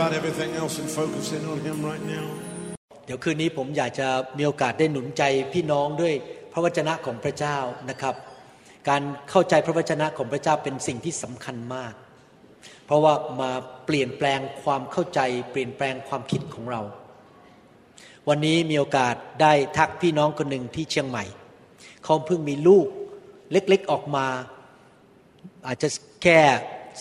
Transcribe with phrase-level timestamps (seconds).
[0.00, 2.26] about everything else and focus in on Him right now.
[3.06, 6.14] เดี๋ยวคืนนี้ผมอยากจะมีโอกาสได้หนุนใจพี่น้องด้วย
[6.52, 7.56] พระวจนะของพระเจ้า
[7.90, 8.14] นะครับ
[8.88, 11.94] การเข้าใจพระวจนะของพระเจ้าเป็นสิ่งที่สำคัญมาก
[12.86, 13.50] เพราะว่ามา
[13.86, 16.80] เปลี่ยนแปลงความเข้าใจ เปลี่ยนแปลงความคิดของเรา
[18.28, 21.24] วันนี้มีโอกาสได้ทักพี่น้องคนหนึ่งที่เชียงใหม่
[22.04, 22.86] เขาเพิ่งมีลูก
[23.52, 24.26] เล็กๆออกมา
[25.66, 25.88] อาจจะ
[26.22, 26.38] แค่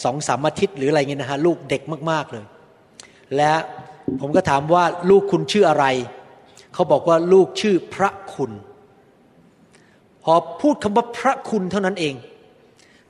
[0.03, 2.45] สองสามอาทิตย์หรืออะไรเงี้ยนะฮะลูกเด็กมากๆเลย
[3.37, 3.53] และ
[4.21, 5.85] ผมก็ถามว่าลูกคุณชื่ออะไร
[6.73, 8.51] เขาบอกว่าลูกชื่อพระคุณ
[10.23, 12.15] พอพูดคำว่าพระคุณเท่านั้นเอง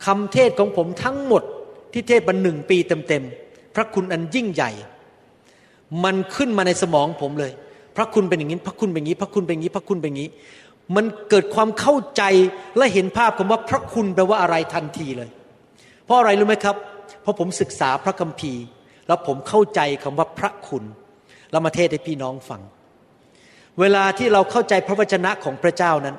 [0.05, 1.43] คำเทศของผมทั้งหมด
[1.91, 4.71] ที่เทศมาหนึ่งปีเต็มๆพระคุณอันยิ่งใหญ่
[6.03, 7.51] มันขึ้นมาในสมองผมเลย
[7.95, 10.29] พระคุณเป็นอย่างนี้ พระคุณเป็นอย่างนี้ พระคุณเป็นอย่างนี้ พระคุณเป็นอย่างนี้
[10.95, 12.23] มันเกิดความเข้าใจ
[12.77, 15.29] และเห็นภาพคำว่าพระคุณแปลว่าอะไรทันทีเลย
[16.05, 16.75] เพราะอะไรรู้ไหมครับ
[17.21, 18.63] เพราะผมศึกษาพระคัมภีร์
[19.09, 20.83] แล้วผมเข้าใจคำว่าพระคุณ
[21.51, 22.61] แล้วมาเทศให้พี่น้องฟัง
[23.79, 26.15] เวลาที่เราเข้าใจพระวจนะของพระเจ้านั้น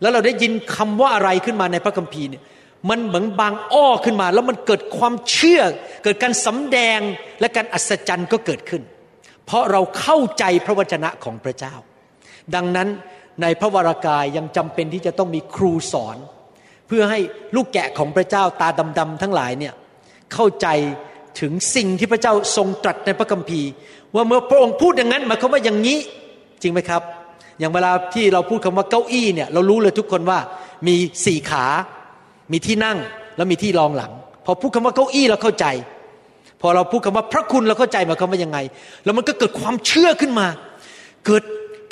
[0.00, 2.42] แล้วเราได้ยินคำว่าอะไรขึ้นมาในพระคัมภีร์เนี่ย
[2.90, 5.62] มันเหมือนบางอ้อขึ้นมา แล้วมันเกิดความเชื่อ
[6.04, 7.00] เกิดการสำแดง
[7.40, 8.82] และการอัศจรรย์ก็เกิดขึ้น
[9.46, 11.74] เพราะเราเข้าใจพระวจนะของพระเจ้า
[12.54, 12.88] ดังนั้น
[13.42, 16.16] ในพระวรากายยังจำเป็นที่จะต้องมีครูสอน
[16.86, 17.18] เพื่อให้
[17.56, 18.68] ลูกแกะของพระเจ้าตา
[18.98, 19.74] ดำๆทั้งหลายเนี่ย
[20.32, 20.66] เข้าใจ
[21.40, 23.68] ถึงสิ่งที่พระเจ้าทรงตรัสในพระคัมภีร์
[24.14, 25.98] ว่าเมื่อพระองค์พูดอย่างนั้นหมายความว่าอย่างนี้
[26.62, 27.02] จริงไหมครับ
[27.58, 30.38] อย่างเวลาที่เราพูดคำว่าเก้าอี้เนี่ยเรารู้เลยทุกคนว่า
[30.86, 30.94] มี
[31.26, 31.64] สี่ขา
[32.52, 32.98] มีที่นั่ง
[33.36, 34.12] แล้วมีที่รองหลัง
[34.44, 35.66] พอพูดคำว่าเก้าอี้เราเข้าใจ
[36.60, 38.58] พอเราพูดคำว่าพระคุณเราเข้าใจหมายความว่ายังไง
[39.04, 40.46] แล้วมันก็เกิดความเชื่อขึ้นมา
[41.26, 41.42] เกิด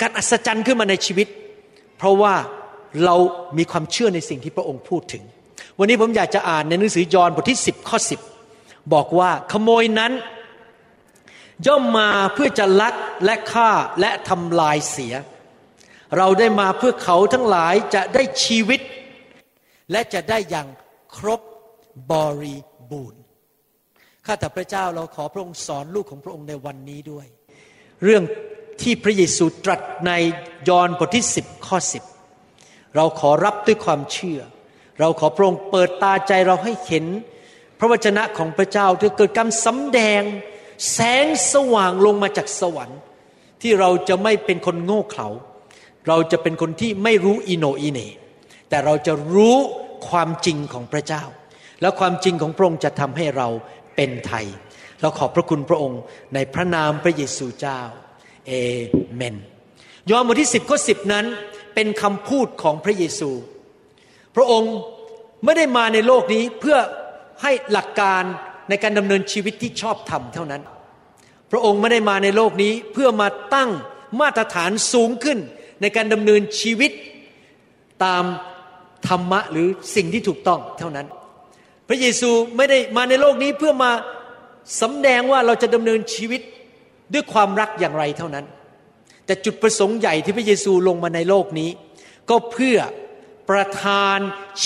[0.01, 1.27] การอัศจรรย์ขึ้นมาในชีวิต
[1.97, 2.33] เพราะว่า
[3.05, 3.15] เรา
[3.57, 5.23] มีความเชื่อในสิ่งที่พระองค์พูดถึง
[5.79, 8.34] วันนี้ผมอยากจะอ่านในหนังสือยอห์นบทที่ 10 ข้อ 10
[8.93, 10.13] บอกว่าขโมยนั้น
[11.67, 13.69] ย่อมมาเพื่อจะลักและฆ่า
[13.99, 15.13] และทำลายเสีย
[16.17, 18.81] เราได้มาเพื่อเขาทั้งหลายจะได้ชีวิต
[19.91, 20.67] และจะได้อย่าง
[21.17, 21.41] ครบ
[22.11, 22.13] บ
[22.43, 22.57] ริ
[22.91, 23.21] บูรณ์
[24.25, 27.25] ข้าแต่พระเจ้าเราขอพระองค์สอนลูกของพระองค์ในวันนี้ด้วย
[28.03, 28.23] เรื่อง
[28.81, 30.11] ที่พระเยซูตรัสใน
[30.69, 31.77] ยอห์นบทที่ 10 ข้อ
[32.37, 34.39] 10 เราขอรับด้วยความเชื่อ
[34.99, 37.05] เราขอพระองค์เปิดตาใจเราให้เห็น
[37.79, 40.21] พระวจนะของพระเจ้าที่เกิดการสำแดง
[40.93, 42.99] แสงสว่างลงมาจากสวรรค์
[43.61, 45.29] ที่เราจะไม่เป็นคนโง่เขลา
[46.07, 47.99] เราจะเป็นคนที่ไม่รู้อิโนอิเน
[48.69, 49.57] แต่เราจะรู้
[50.09, 51.23] ความจริงของพระเจ้า
[51.81, 53.47] แล้วความจริงของพระองค์จะทำให้เรา
[53.95, 54.45] เป็นไทย
[55.01, 56.01] เราขอบพระคุณพระองค์
[56.33, 57.81] ในพระนามพระเยซูเจ้า
[58.47, 58.51] เอ
[59.15, 59.35] เมน
[60.09, 61.25] ยอห์นบทที่สิบข้อสิบนั้น
[61.75, 63.29] เป็นคำพูดของพระเยซู
[64.35, 64.73] พระองค์
[65.43, 66.77] ไม่ได้มาในโลกนี้เพื่อ
[67.41, 68.23] ให้หลักการ
[68.69, 70.61] ในการดำเนินชีวิตที่ชอบธรรมเท่านั้น
[71.51, 73.69] พระองค์ไม่ได้มาในโลกนี้เพื่อมาตั้ง
[74.21, 75.37] มาตรฐานสูงขึ้น
[75.81, 76.91] ในการดำเนินชีวิต
[78.03, 78.23] ตาม
[79.07, 81.07] ธรรมะหรือสิ่งที่ถูกต้องเท่านั้น
[81.87, 83.91] พระเยซูไม่ได้มาในโลกนี้เพื่อมา
[84.81, 86.41] สำแดงว่าเราจะดำเนินชีวิต
[87.13, 88.45] ด้วยความรักอย่างไรเท่านั้น
[89.25, 91.69] แต่จุดประสงค์ใหญ่ที่พระเยซูลงมาในโลกนี้
[92.29, 92.77] ก็เพื่อ
[93.49, 94.19] ประทาน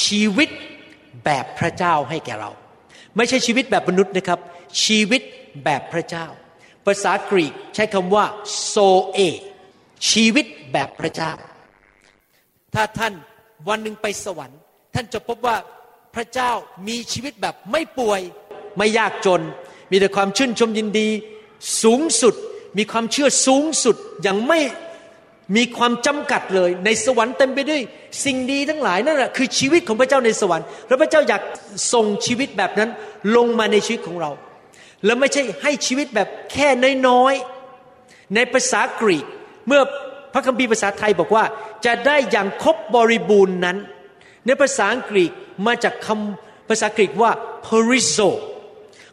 [0.03, 0.49] ชีวิต
[1.25, 2.51] แบบพระเจ้าให้แก่เรา
[3.17, 4.39] ไม่ใช่ชีวิตแบบมนุษย์นะครับ
[4.83, 5.21] ชีวิต
[5.63, 6.27] แบบพระเจ้า
[6.85, 8.25] ภาษากรีกใช้คำว่า
[8.67, 8.75] โซ
[9.11, 9.19] เอ
[10.09, 11.31] ชีวิตแบบพระเจ้า
[12.75, 13.13] ถ้าท่าน
[13.67, 14.59] วันหนึ่งไปสวรรค์
[14.95, 15.57] ท่านจะพบว่า
[16.15, 16.51] พระเจ้า
[16.87, 18.21] มีชีวิตแบบไม่ป่วย
[18.77, 19.41] ไม่ยากจน
[19.91, 21.09] มีแต่ความชื่นชมยินดี
[21.83, 22.35] สูงสุด
[22.77, 24.59] มีความเชื่อสูงสุดอย่างไม่
[25.55, 27.81] มีความจำกัดเลย ในสวรรค์เต็มไปด้วย
[28.25, 31.41] สิ่งดีทั้งหลายนั่นแหละคือชีวิตของพระเจ้าในสวรรค์แล้วพระเจ้าอยาก
[31.93, 32.89] ส่งชีวิตแบบนั้น
[33.35, 34.31] ลงมาในชีวิตของเรา
[35.05, 36.67] แล้วไม่ใช่ให้ชีวิตแบบแค่
[37.07, 39.25] น้อยๆในภาษากรีก
[39.67, 39.81] เมื่อ
[40.33, 41.43] พระคัมภีร์ภาษาไทยบอกว่า
[41.85, 43.77] จะได้อย่างครบบริบูรณ์นั้น
[44.45, 45.29] ในภาษาอังกฤษ
[45.65, 47.31] มาจากคำภาษากรีกว่า
[47.67, 48.29] perizo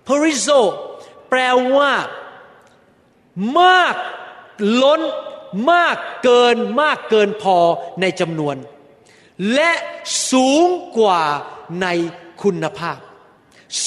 [0.07, 0.61] perizo
[1.31, 1.41] แปล
[1.77, 1.93] ว่า
[3.59, 3.95] มาก
[4.83, 5.03] ล้น
[5.71, 7.57] มากเกินมากเกินพอ
[8.01, 8.57] ในจำนวน
[9.55, 9.71] และ
[10.31, 10.67] สูง
[10.99, 11.23] กว่า
[11.83, 11.87] ใน
[12.43, 12.99] คุณภาพ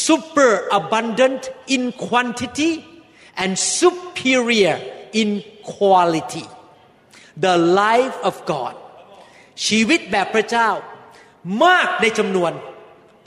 [0.06, 1.44] super abundant
[1.76, 2.72] in quantity
[3.42, 4.78] and superior
[5.22, 5.30] in
[5.74, 6.46] quality
[7.46, 8.74] the life of God
[9.66, 10.70] ชีวิตแบบพระเจ้า
[11.64, 12.52] มากในจำนวน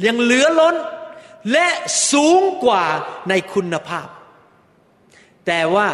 [0.07, 0.77] ยังเหลือล้น
[1.53, 1.69] และ
[2.13, 2.85] สูงกว่า
[3.29, 4.09] ในคุณภาพ
[5.47, 5.89] แต่ว่า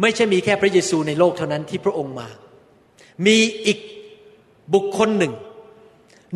[0.00, 2.28] ไม่ใช่มีแค่พระเยซูในโลกเท่านั้นที่พระองค์มา
[3.26, 3.78] มีอีก
[4.74, 5.32] บุคคลหนึ่ง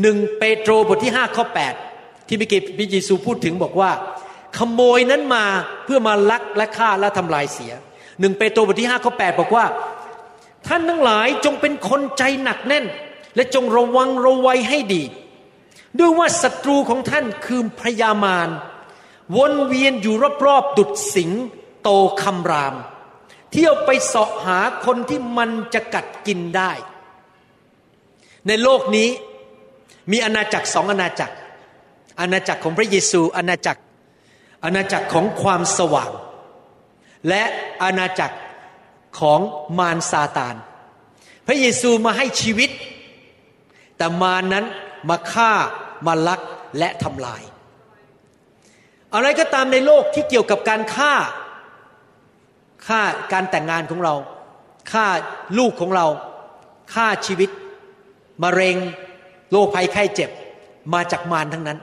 [0.03, 1.75] หนึ่งเปโตรบทที่ห้าข้อแปด
[2.27, 3.91] ที่มื่อกี้พระเยซูพูดถึงบอกว่า
[4.57, 5.45] ขโมยนั้นมา
[5.85, 7.73] เพื่อมาลักและฆ่าและทำลายเสีย
[8.21, 9.65] หนึ่งเปโตรบทที่ห้าข้อแปดบอกว่า
[10.67, 12.85] ท่านทั้งหลายจงเป็นคนใจหนักแน่น
[13.37, 15.03] และจงระวังระวัยให้ดี
[15.99, 18.49] ด้วยว่าศัตรูของท่านคือพยามาร
[19.37, 20.15] วนเวียนอยู่
[20.47, 21.31] รอบๆดุดสิง
[21.83, 21.89] โต
[22.23, 22.75] คำราม
[23.53, 26.73] เที่ยวไปเสาะหาคนที่มันจะกัดกินได้
[28.47, 29.09] ในโลกนี้
[30.11, 31.35] มีอาณาจักรสองอาณาจักร
[32.21, 33.81] อาณาจักรของพระเยซู อาณาจักร
[34.65, 36.11] อาณาจักรของความสว่าง
[37.29, 37.43] และ
[37.83, 38.37] อาณาจักร
[39.19, 39.41] ของ
[39.79, 40.55] มารซาตาน
[41.47, 42.71] พระเยซูมาให้ชีวิต
[43.97, 44.65] แต่มารนั้น
[45.09, 45.53] มาฆ่า
[46.07, 46.41] มาลัก
[46.79, 47.43] และทำลาย
[49.15, 51.15] อะไรก็ตามในโลกที่เกี่ยวกับการฆ่า
[52.87, 53.01] ค่า
[53.33, 54.15] การแต่งงานของเรา
[54.93, 55.07] ค่า
[55.59, 56.07] ลูกของเรา
[56.95, 57.51] ค่าชีวิต
[58.43, 58.77] มะเร็ง
[59.53, 60.31] โรคภัยไข้เจ็บ
[60.95, 61.79] มาจากมารทั้งนั้น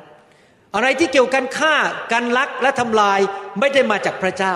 [0.76, 1.76] อะไรที่เกี่ยวกันฆ่า
[2.12, 3.20] การลักและทำลาย
[3.60, 4.54] ไม่ได้มาจากพระเจ้า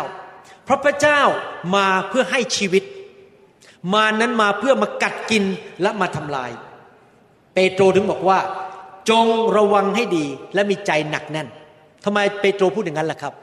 [0.63, 1.21] เพราะพระเจ้า
[1.75, 2.83] มาเพื่อให้ชีวิต
[3.93, 5.43] มานั้นมาเพื่อมากัดกิน
[5.81, 6.51] และมาทำลาย
[7.53, 8.39] เปโตรถึงบอกว่า
[9.09, 9.25] จง
[9.57, 11.47] ระวังให้ดีและมีใจหนักแน่น
[12.05, 13.41] ทำไมเปโตรพูดอย่างนั้นล่ะครับเ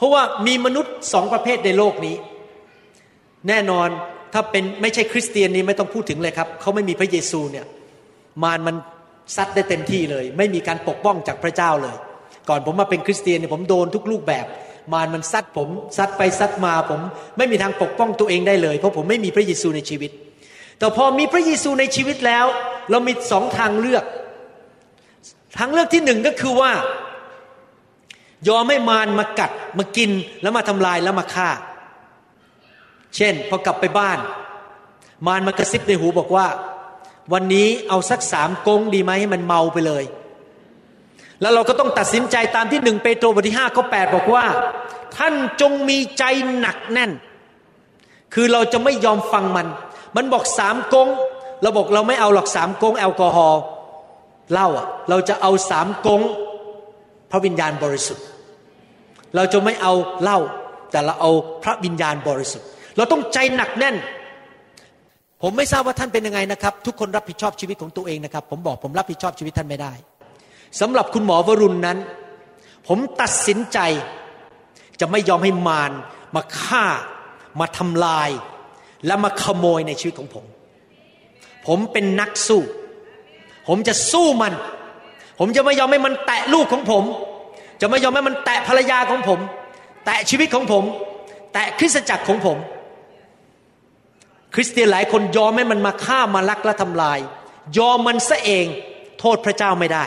[0.00, 2.16] พราะว่ามีมนุษย์สองประเภทในโลกนี้
[3.48, 3.88] แน่นอน
[4.32, 7.66] ถ้าเป็นไม่ใช่คริสเตียนนี้ไม่ต้องพูดถึงเลยครับเขาไม่มีพระเยซูเนี่ย
[8.42, 8.76] มารมัน
[9.36, 11.96] ซัดได้เต็มที่เลย ไม่มีการปกป้องจากพระเจ้าเลย
[12.48, 14.46] ก่อนผมมาเป็นคริสเตียนเนี่ยผมโดนทุกรูปแบบ
[14.92, 17.00] มารมันซัดผมซัดไปซัดมาผม
[17.36, 20.10] ไม่มีทางปกป้องตัวเองได้เลย เพราะผมไม่มีพระเยซูในชีวิต
[20.78, 22.46] แต่พอมีพระเยซูในชีวิตแล้ว
[22.90, 24.04] เรามีสองทางเลือก
[25.58, 26.72] ทางเลือกที่หนึ่งก็คือว่า
[28.48, 30.10] ยอมให้มารมากัดมากิน
[30.42, 31.48] แล้วมาทำลายแล้วมาฆ่า
[33.16, 34.18] เช่น พอกลับไปบ้าน
[35.26, 36.46] มารมากระซิบในหูบอกว่า
[37.32, 40.04] วันนี้เอาสักสามกงดีไหมให้มันเมาไปเลย
[41.40, 44.44] แล้วเราก็ต้องตัดสินใจตามที่หนึ่งเปโตรบทที่ห้าข้อแปดบอกว่า
[45.16, 46.24] ท่านจงมีใจ
[46.58, 47.10] หนักแน่น
[48.34, 49.66] คือเราจะไม่ยอมฟังมัน
[50.16, 51.08] มันบอกสามกง
[51.62, 53.60] เราบอกเราไม่เอาหรอกสามกงแอลกอฮอล์
[54.52, 56.20] เหล้าอะเราจะเอาสามกง
[57.30, 58.24] พระวิญญาณบริสุทธิ์
[59.36, 59.92] เราจะไม่เอา
[60.22, 60.38] เหล้า
[60.90, 61.30] แต่เราเอา
[61.62, 62.66] พระวิญญาณบริสุทธิ์
[62.96, 63.96] เราต้องใจหนักแน่น
[65.42, 69.92] ผมไม่ทราบว่าท่านเป็นยังไงนะครับ ทุกคนรับผิดชอบชีวิตของตัวเองนะครับ ผมบอกผมรับผิดชอบชีวิตท่านไม่ได้
[70.80, 71.98] สำหรับคุณหมอวรุณนั้น
[72.88, 73.78] ผมตัดสินใจ
[75.00, 75.92] จะไม่ยอมให้มาร
[76.34, 76.84] มาฆ่า
[77.60, 78.30] มาทำลาย
[79.06, 80.44] และมาขโมยในชีวิตของผม
[81.66, 82.62] ผมเป็นนักสู้
[83.68, 84.52] ผมจะสู้มัน
[85.38, 87.04] ผมจะไม่ยอมให้มันแตะลูกของผม
[87.80, 89.40] จะไม่ยอมให้มันแตะภรรยาของผม
[90.04, 90.84] แตะชีวิตของผม
[91.52, 92.58] แตะคริสตจักรของผม
[94.54, 97.18] คริสเตียนหลายคนยอมให้มันมาฆ่ามาลักและทำลาย
[97.78, 98.66] ยอมมันซะเอง
[99.20, 100.04] โทษพระเจ้าไม่ได้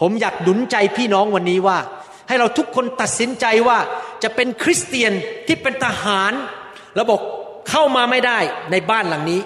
[0.00, 1.78] ผมอยากดุนใจพี่น้องวันนี้ว่า
[2.28, 3.78] ให้เราทุกคนตัดสินใจว่า
[4.22, 5.12] จะเป็นคริสเตียน
[5.46, 6.32] ที่เป็นทหาร
[6.94, 7.20] แล้วบอก
[7.70, 8.38] เข้ามาไม่ได้
[8.70, 9.40] ในบ้านหลังนี้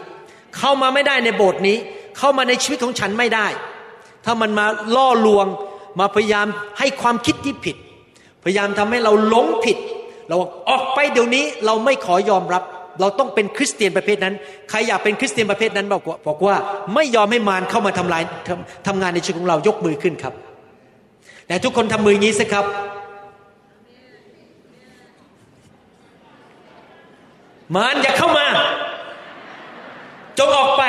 [0.59, 1.77] เข้ามาไม่ได้ในโบสถ์นี้
[2.19, 3.47] เข้ามาในชีวิตของฉันไม่ได้
[4.25, 5.47] ถ้ามันมาล่อลวง
[5.99, 6.47] มาพยายาม
[6.78, 7.76] ให้ความคิดที่ผิด
[8.45, 9.78] พยายามทำให้เราหลงผิด
[10.28, 10.37] เรา
[10.69, 12.62] ออกไปเดี๋ยวนี้เราไม่ขอยอมรับ
[13.00, 14.35] เราต้องเป็นคริสเตียนประเภทนั้น
[14.71, 16.57] ใครอยากเป็นคริสเตียนประเภทนั้นบอกว่าบอกว่า
[16.95, 20.35] ไม่ยอมให้มารเข้ามาทำลายทำทำงานในชีวิตของเรายกมือขึ้นครับ
[21.47, 22.64] แต่ทุกคนทำมืออย่างนี้สิครับ
[27.75, 28.47] มารอย่าเข้ามา
[30.38, 30.83] จงออกไป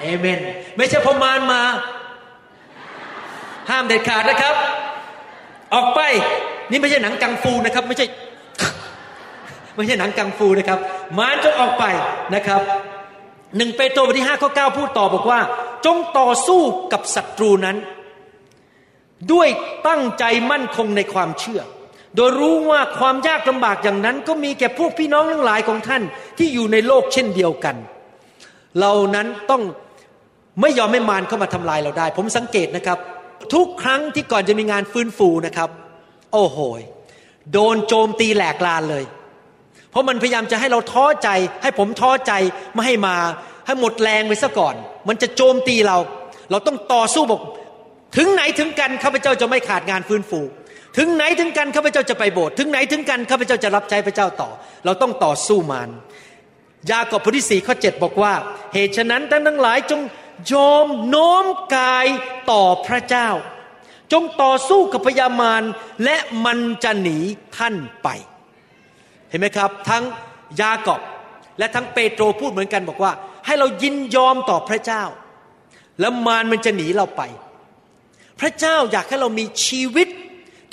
[0.00, 0.38] เอเมน
[0.76, 1.60] ไม่ใช่พอมารมา
[3.70, 4.54] ห้ามเด็ดขาดนะครับ
[5.74, 6.00] ออกไป
[6.70, 8.06] นี่ไม่ใช่หนังกังฟูนะครับ ไม่ใช่
[9.74, 10.78] ไม่ใช่หนังกังฟูนะครับ
[11.18, 11.84] มารจงออกไป
[12.34, 12.60] นะครับ
[13.56, 15.40] หนึ่งเปโตรบทที่ห้าข้อเก้าพูดต่อบอกว่า
[15.86, 16.60] จงต่อสู้
[16.92, 17.76] กับศัตรูนั้น
[19.32, 19.48] ด้วย
[19.88, 21.60] ตั้งใจมั่นคงในความเชื่อ
[22.16, 26.02] โดยรู้ว่าความยากลำบากอย่างนั้น ก็มีแก่พวกพี่น้องทั้งหลายของท่าน
[26.38, 27.76] ที่อยู่ในโลกเช่นเดียวกัน
[28.80, 29.62] เรานั้นต้อง
[30.60, 32.98] ไม่ยอมให้มารเข้ามาทำลายเราได้ ผมสังเกตนะครับ
[33.52, 35.70] ทุกครั้งที่ก่อนจะมีงานฟื้นฟูนะครับ
[36.32, 36.58] โอ้โห
[37.52, 39.04] โดนโจมตีแหลกลานเลย
[39.90, 41.28] เพราะมันพยายามจะให้เราท้อใจ
[41.62, 42.32] ให้ผมท้อใจ
[42.74, 43.16] ไม่ให้มา
[43.66, 44.74] ให้หมดแรงไปซะก่อน
[45.08, 45.98] มันจะโจมตีเรา
[46.50, 47.40] เราต้องต่อสู้บอก
[48.16, 50.40] ถึงไหนถึงกันข้าพเจ้าจะไม่ขาดงานฟื้นฟู
[50.98, 54.50] ถึงไหนถึงกันข้าพเจ้าจะไปโบสถ์ถึงไหนถึงกันข้าพเจ้าจะรับใช้พระเจ้าต่อ
[54.84, 55.88] เราต้องต่อสู้มาร
[56.90, 58.32] ยากอบบทที่สี่ข้อเจ็ดบอกว่า
[58.74, 60.00] เหตุฉะนั้นท่านทั้งหลายจง
[60.52, 61.44] ยอมโน้ม
[61.76, 62.06] กาย
[62.50, 63.28] ต่อพระเจ้า
[64.12, 65.62] จงต่อสู้กับพยามาร
[66.04, 67.18] และมันจะหนี
[67.56, 68.08] ท่านไป
[69.28, 70.04] เห็นไหมครับ ทั้ง
[70.60, 71.00] ยากอบ
[71.58, 73.12] และทั้งเปโตรพูดเหมือนกันบอกว่า
[73.46, 75.02] ให้เรายินยอมต่อพระเจ้า
[76.00, 77.22] แล้วมารมันจะหนีเราไป
[78.40, 80.08] พระเจ้าอยากให้เรามีชีวิต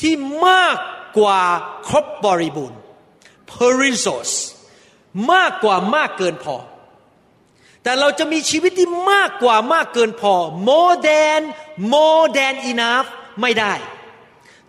[0.02, 0.14] ที่
[0.48, 0.78] มาก
[1.18, 1.42] กว่า
[1.88, 2.80] ครบบริบูรณ์
[3.52, 4.32] perizos
[5.32, 6.56] มากกว่ามากเกินพอ
[7.84, 10.34] แต่เราจะมีชีวิตที่มากกว่ามากเกินพอ
[10.68, 11.42] more than
[11.94, 13.08] more than enough
[13.42, 13.74] ไม่ได้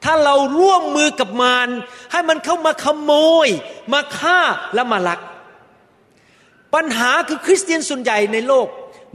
[0.04, 1.68] ถ้าเราร่วมมือกับมาร
[2.12, 3.12] ให้มันเข้ามาขโม
[3.46, 3.48] ย
[3.92, 4.40] มาฆ่า
[4.74, 5.20] และมาลัก
[6.74, 8.66] ปัญหาคือคริสเตียนส่วนใหญ่ในโลก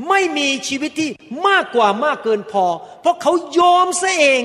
[0.09, 1.09] ไม่มีชีวิตที่
[1.47, 2.65] มากกว่ามากเกินพอ
[3.01, 4.43] เพราะเขายอมซะเอง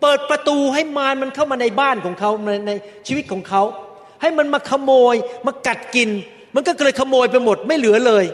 [0.00, 2.30] เปิดประตูให้มารมันเข้ามาในบ้านของเขา
[2.66, 2.70] ใน
[3.06, 3.62] ชีวิตของเขา
[4.22, 5.14] ให้มันมาขโมย
[5.46, 6.10] มากัดกิน
[6.54, 8.24] มันก็เลยขโมยไปหมดไม่เหลือเลย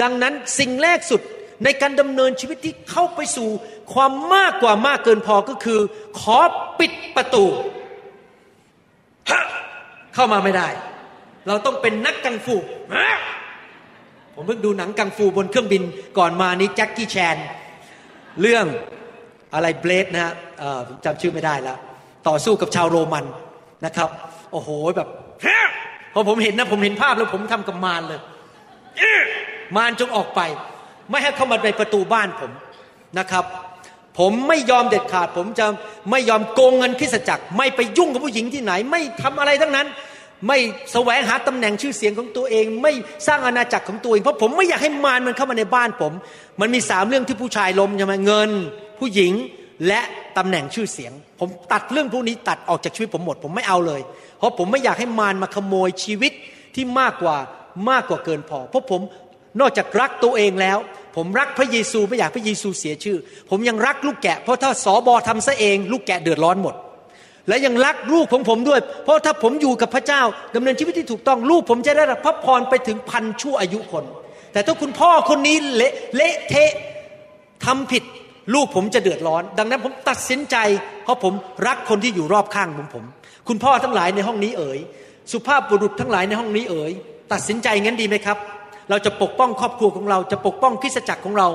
[0.00, 1.20] ดังนั้นสิ่งแรกสุด
[1.64, 3.48] ในการดำเนินชีวิตที่เข้าไปสู่
[3.94, 5.80] ความมากกว่ามากเกินพอก็คือ
[6.20, 6.38] ขอ
[6.78, 7.44] ปิดประตู
[10.14, 10.68] เข้ามาไม่ได้
[11.48, 12.56] เราต้องเป็นนักกังฟู
[14.34, 15.82] ผมเพิ่งดูหนังกังฟูบนเครื่องบิน
[16.18, 17.36] ก่อนมานี้แจ็คกี้แชน
[18.40, 18.66] เรื่อง
[19.54, 20.32] อะไรเบลดนะฮะ
[21.04, 21.78] จำชื่อไม่ได้แล้ว
[22.28, 23.24] ต่อสู้กับชาวโรมัน
[23.86, 24.08] นะครับ
[24.52, 25.08] โอ้โหแบบ
[26.12, 28.20] พอผมเห็นนะ ผมเห็นภาพแล้วผมทำกับมารเลย
[29.76, 30.40] มารจงออกไป
[31.10, 32.50] ไม่ให้เข้ามาในประตูบ้านผม
[33.18, 33.44] นะครับ
[34.18, 35.66] ผมไม่ยอมเด็ดขาด ผมจะ
[36.10, 39.86] ไม่ยอมโกงเงินคริสจักร ไม่ไปยุ่งกับผู้หญิงที่ไหน ไม่ทำอะไรทั้งนั้น
[40.48, 40.58] ไม่
[40.92, 42.92] แสวงหาตำแหน่งชื่อเสียงของตัวเอง ไม่
[43.26, 46.12] สร้างอาณาจักรของตัวเองเพราะผมไม่อยากให้มารมันเข้ามาในบ้านผม
[46.60, 48.50] มันมีสามเรื่องที่ผู้ชายล้มใช่ไหมเงิน
[48.98, 49.32] ผู้หญิง
[49.88, 50.00] และ
[50.36, 54.00] ตำแหน่งชื่อเสียง ผมตัดเรื่องพวกนี้ตัดออกจากชีวิตผมหมด ผมไม่เอาเลย
[54.38, 56.32] เพราะผมไม่อยากให้มารมาขโมยชีวิต
[56.74, 57.36] ที่มากกว่า
[57.90, 59.00] มากกว่าเกินพอ เพราะผม
[59.60, 60.78] นอกจากรักตัวเองแล้ว
[61.16, 63.18] ผมรักพระเยซูไม่อยากพระเยซูเสียชื่อ
[63.50, 66.74] ผมยังรักลูกแกะ เพราะถ้าสอบอทำซะเอง ลูกแกะเดือดร้อนหมด
[67.48, 70.22] และยังรักลูกของผมด้วย เพราะถ้าผมอยู่กับพระเจ้า
[70.54, 74.04] ดำเนินชีวิตที่ถูกต้องลูกผมจะได้รับพระพรไปถึงพันชั่วอายุคน
[74.52, 76.72] แต่ถ้าคุณพ่อคนนี้เละเละเทะ
[77.64, 78.02] ทำผิด
[78.54, 80.56] ลูกผมจะเดือดร้อน ดังนั้นผมตัดสินใจ
[81.04, 81.32] เพราะผม
[81.66, 83.04] รักคนที่อยู่รอบข้างของผม
[83.48, 84.78] คุณพ่อทั้งหลายในห้องนี้เอ๋ย
[85.32, 86.92] สุภาพบุรุษทั้งหลายในห้องนี้เอ๋ย
[87.32, 88.38] ตัดสินใจงั้นดีไหมครับ
[88.90, 91.48] เราจะปกป้องครอบครัวของเรา จะปกป้องคริสตจักรของเรา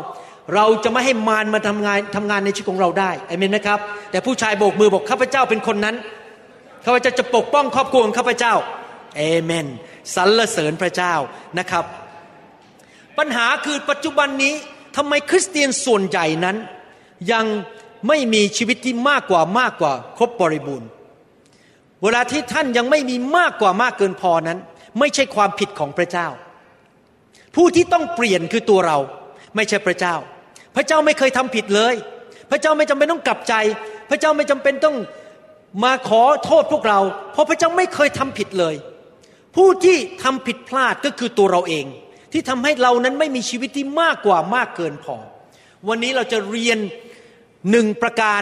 [0.55, 3.79] เราจะไม่ให้มารมาทำงานทำงานในชีวิตของเราได้อเมนนะครับ
[4.11, 5.95] แต่ผู้ชายโบกมือบอกข้าพเจ้าเป็นคนนั้น
[6.85, 8.53] ข้าพเจ้าจะปกป้องครอบครัวของข้าพเจ้า
[9.17, 9.67] เอเมน
[10.15, 11.13] สรรเสริญพระเจ้า
[11.59, 11.85] นะครับ
[13.17, 14.53] ปัญหาคือปัจจุบันนี้
[14.97, 16.57] ทำไมคริสเตียนส่วนใหญ่นั้น
[17.31, 17.45] ยัง
[18.07, 20.89] ไม่มีชีวิตที่มากกว่ามากกว่าครบบริบูรณ์
[22.03, 24.59] เวลาที่ท่านยังไม่มีมากกว่ามากเกินพอนั้น
[24.99, 26.27] ไม่ใช่ความผิดของพระเจ้า
[27.57, 28.97] ผู้ที่ต้องเปลี่ยนคือตัวเรา
[29.55, 30.15] ไม่ใช่พระเจ้า
[30.75, 31.95] พระเจ้าไม่เคยทำผิดเลย
[32.51, 33.53] พระเจ้าไม่จำเป็นต้องกลับใจ
[34.09, 34.97] พระเจ้าไม่จำเป็นต้อง
[35.83, 36.99] มาขอโทษพวกเรา
[37.31, 38.75] เพราะพระเจ้าไม่เคยทำผิดเลย
[39.55, 41.85] ผู้ที่ทำผิดพลาดก็คือตัวเราเอง
[42.31, 45.15] ที่ทำให้เรานั้นไม่มีชีวิตที่มากกว่ามากเกินพอ
[45.87, 46.77] วันนี้เราจะเรียน
[47.71, 48.41] หนึ่งประการ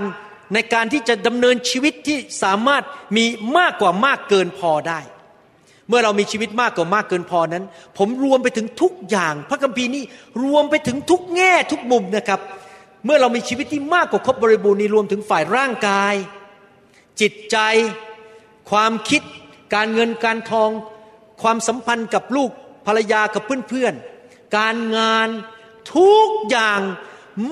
[0.54, 2.84] ในการที่จะดำเนินชีวิตที่สามารถ
[3.18, 3.26] มี
[3.58, 5.00] มากกว่ามากเกินพอได้
[5.90, 7.64] เมื่อเรามีชีวิตมากกว่ามากเกินพอนั้น
[7.98, 10.04] ผมรวมไปถึงทุกอย่าง พระคัมภีร์นี้
[10.44, 12.40] รวมไปถึงทุกแง่ทุกมุมนะครับ
[13.06, 16.14] เมื่อเรามีชีวิตที่มากกว่าครบบริบูรณ์นี้รวมถึงฝ่ายร่างกาย
[17.22, 17.58] จิตใจ
[18.70, 19.22] ความคิด
[19.74, 20.70] การเงินการทอง
[21.42, 22.50] ความสัมพันธ์กับลูก
[22.86, 25.30] ภรรยากับเพื่อนๆการงาน
[25.96, 26.82] ทุกอย่าง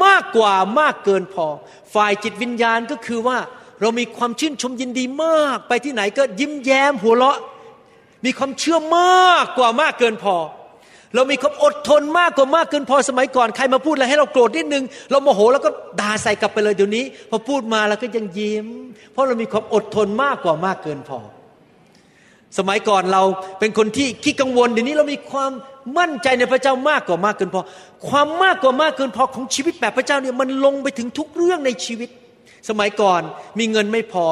[0.05, 1.47] มากกว่ามากเกินพอ
[1.93, 3.37] ฝ่ายจิตวิญญาณก็คือว่า
[3.81, 7.39] เรามีความชื่นชมยินดีมาก ไปที่ไหนก็ยิ้มแย้มหัวเราะ
[8.25, 10.35] มีความเชื่อมากกว่ามากเกินพอ
[11.15, 18.67] เรามีความอดทนมากกว่ามากเกินพอสมัยก่อนใครมาพูดอะไรให้เราโกรธนิดนึง เราโมโหแล้วก็ด่าใส่กลับไปเลยเดี๋ยวนี้ พอพูดมาเราก็ยังยิ้ม
[19.11, 21.19] เพราะเรามีความอดทนมากกว่ามากเกินพอ
[22.57, 23.23] สมัยก่อนเรา
[23.59, 25.51] เป็นคนที่ขี้กังวลเดี๋ยวนี้เรามีความ
[25.97, 27.61] มั่นใจในพระเจ้ามากกว่ามากเกินพอ
[28.07, 32.09] ความมากกว่ามากเกินพอของชีวิตแบบพระเจ้าเนี่ยมันลงไปถึงทุกเรื่องในชีวิต
[32.69, 33.21] สมัยก่อน
[33.59, 34.25] มีเงินไม่พอ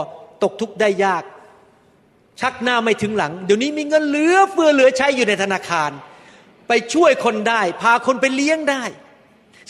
[0.43, 1.23] ตกทุกข์ได้ยาก
[2.41, 5.91] ชักหน้าไม่ถึงหลัง เดี๋ยวนี้มีเงินเหลือเฟือเหลือใช้อยู่ในธนาคาร
[6.67, 8.83] ไปช่วยคนได้ พาคนไปเลี้ยงได้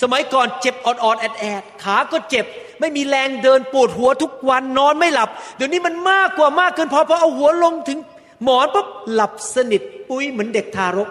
[0.02, 2.46] สมัยก่อนเจ็บออดๆแอดแอดขาก็เจ็บ
[2.80, 8.00] ไม่มีแรงเดินปวดหัวทุกวันนอนไม่หลับ เดี๋ยวนี้มันมากกว่ามากเกินพอพอเอาหัวลงถึง
[8.44, 11.10] หมอนปุ๊บหลับสนิทปุ้ยเหมือนเด็กทารก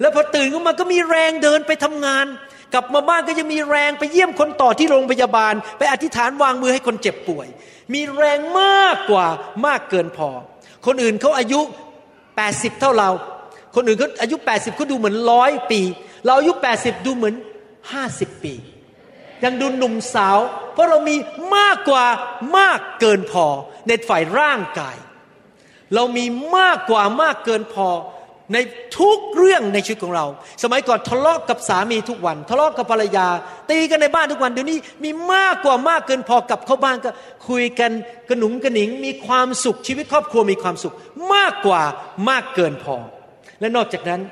[0.00, 2.26] แล้วพอตื่นขึ้นมาก็มีแรงเดินไปทำงาน
[2.72, 7.46] กลับมาบ้านก็ยังมีแรงไปเยี่ยมคนต่อที่โรงพยาบาล ไปอธิษฐานวางมือให้คนเจ็บป่วย
[7.94, 9.26] มีแรงมากกว่า
[9.66, 10.28] มากเกินพอ
[10.86, 11.60] คนอื่นเขาอายุ
[12.20, 13.10] 80 เท่าเรา
[13.74, 15.80] คนอื่นเขาอายุ 80เขาดูเหมือนร้อยปี
[16.24, 17.34] เราอายุ 80 ดูเหมือน
[17.88, 18.54] 50 ปี
[19.44, 20.38] ยังดูหนุ่มสาว
[20.72, 21.16] เพราะเรามี
[21.56, 22.04] มากกว่า
[22.58, 23.46] มากเกินพอ
[23.88, 24.96] ในฝ่ายร่างกาย
[25.94, 26.24] เรามี
[26.56, 27.88] มากกว่ามากเกินพอ
[28.52, 28.58] ใน
[28.98, 30.26] ทุกเรื่องในชีวิตของเรา
[30.62, 33.26] สมัยก่อนทะเลาะกับสามีทุกวัน ทะเลาะกับภรรยา
[33.70, 37.10] ตีกันในบ้านทุกวันเดี๋ยวนี้มีมากกว่ามากเกินพอกลับเข้าบ้านก็
[37.48, 37.90] คุยกัน
[38.28, 40.94] กระหนุงกระหนิง มีความสุขชีวิตครอบครัวมีความสุข
[41.34, 41.82] มากกว่า
[42.28, 42.96] มากเกินพอ
[43.60, 44.22] และนอกจากนั้น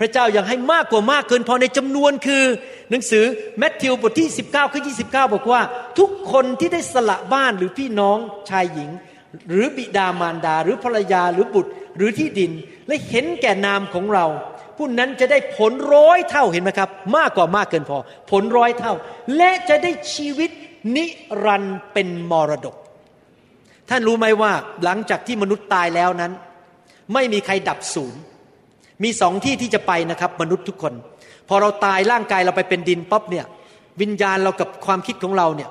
[0.00, 2.42] พระเจ้ายังให้มากกว่ามากเกินพอในจำนวนคือ
[2.90, 3.24] หนังสือ
[3.58, 5.60] แมทธิวบทที่ 19ข้อ29บอกว่า
[5.98, 8.18] ทุกคนที่ได้สละบ้านหรือพี่น้อง
[8.50, 8.90] ชายหญิง
[9.50, 12.52] หรือบิดามารดาหรือภรรยาหรือบุตรหรือที่ดิน
[12.86, 14.26] และเห็นแก่นามของเรา
[14.76, 17.98] ผู้นั้นจะได้ผลร้อยเท่าเห็นไหมครับ มากกว่ามากเกินพอ
[18.30, 18.92] ผลร้อยเท่า
[19.36, 20.50] และจะได้ชีวิต
[20.96, 21.06] นิ
[21.44, 22.76] รันดร์เป็นมรดก
[23.88, 24.52] ท่านรู้ไหมว่า
[24.84, 26.32] หลังจากที่มนุษย์ตายแล้วนั้น
[27.14, 28.20] ไม่มีใครดับศูนย์
[29.02, 30.94] มีสองที่ที่จะไปนะครับ มนุษย์ทุกคน
[31.48, 33.44] พอเราตายร่างกายเราไปเป็นดินป๊อบเนี่ย
[34.00, 35.70] วิญญาณเรากับความคิดของเราเนี่ย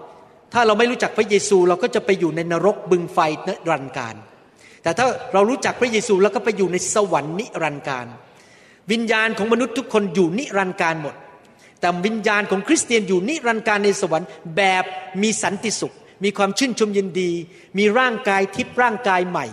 [0.54, 4.16] ถ้าเราไม่รู้จักพระเยซูเราก็จะไปอยู่ในนรกบึงไฟนรันการ
[4.86, 8.06] แต่ถ้าเรารู้จักพระเยซูเราก็ไปอยู่ในสวรรค์นิรันดร์การ
[8.92, 11.16] วิญญาณของมนุษย์ทุกคนอยู่นิรันดร์การหมด
[11.80, 14.28] แต่วิญญาณของคริสเตียนอยู่นิรันดร์การในสวรรค์
[14.58, 14.84] แบบ
[15.22, 17.32] มีสันติสุข มีความชื่นชมยินดี
[17.78, 19.46] มีร่างกายทิพย์ร่างกายใหม่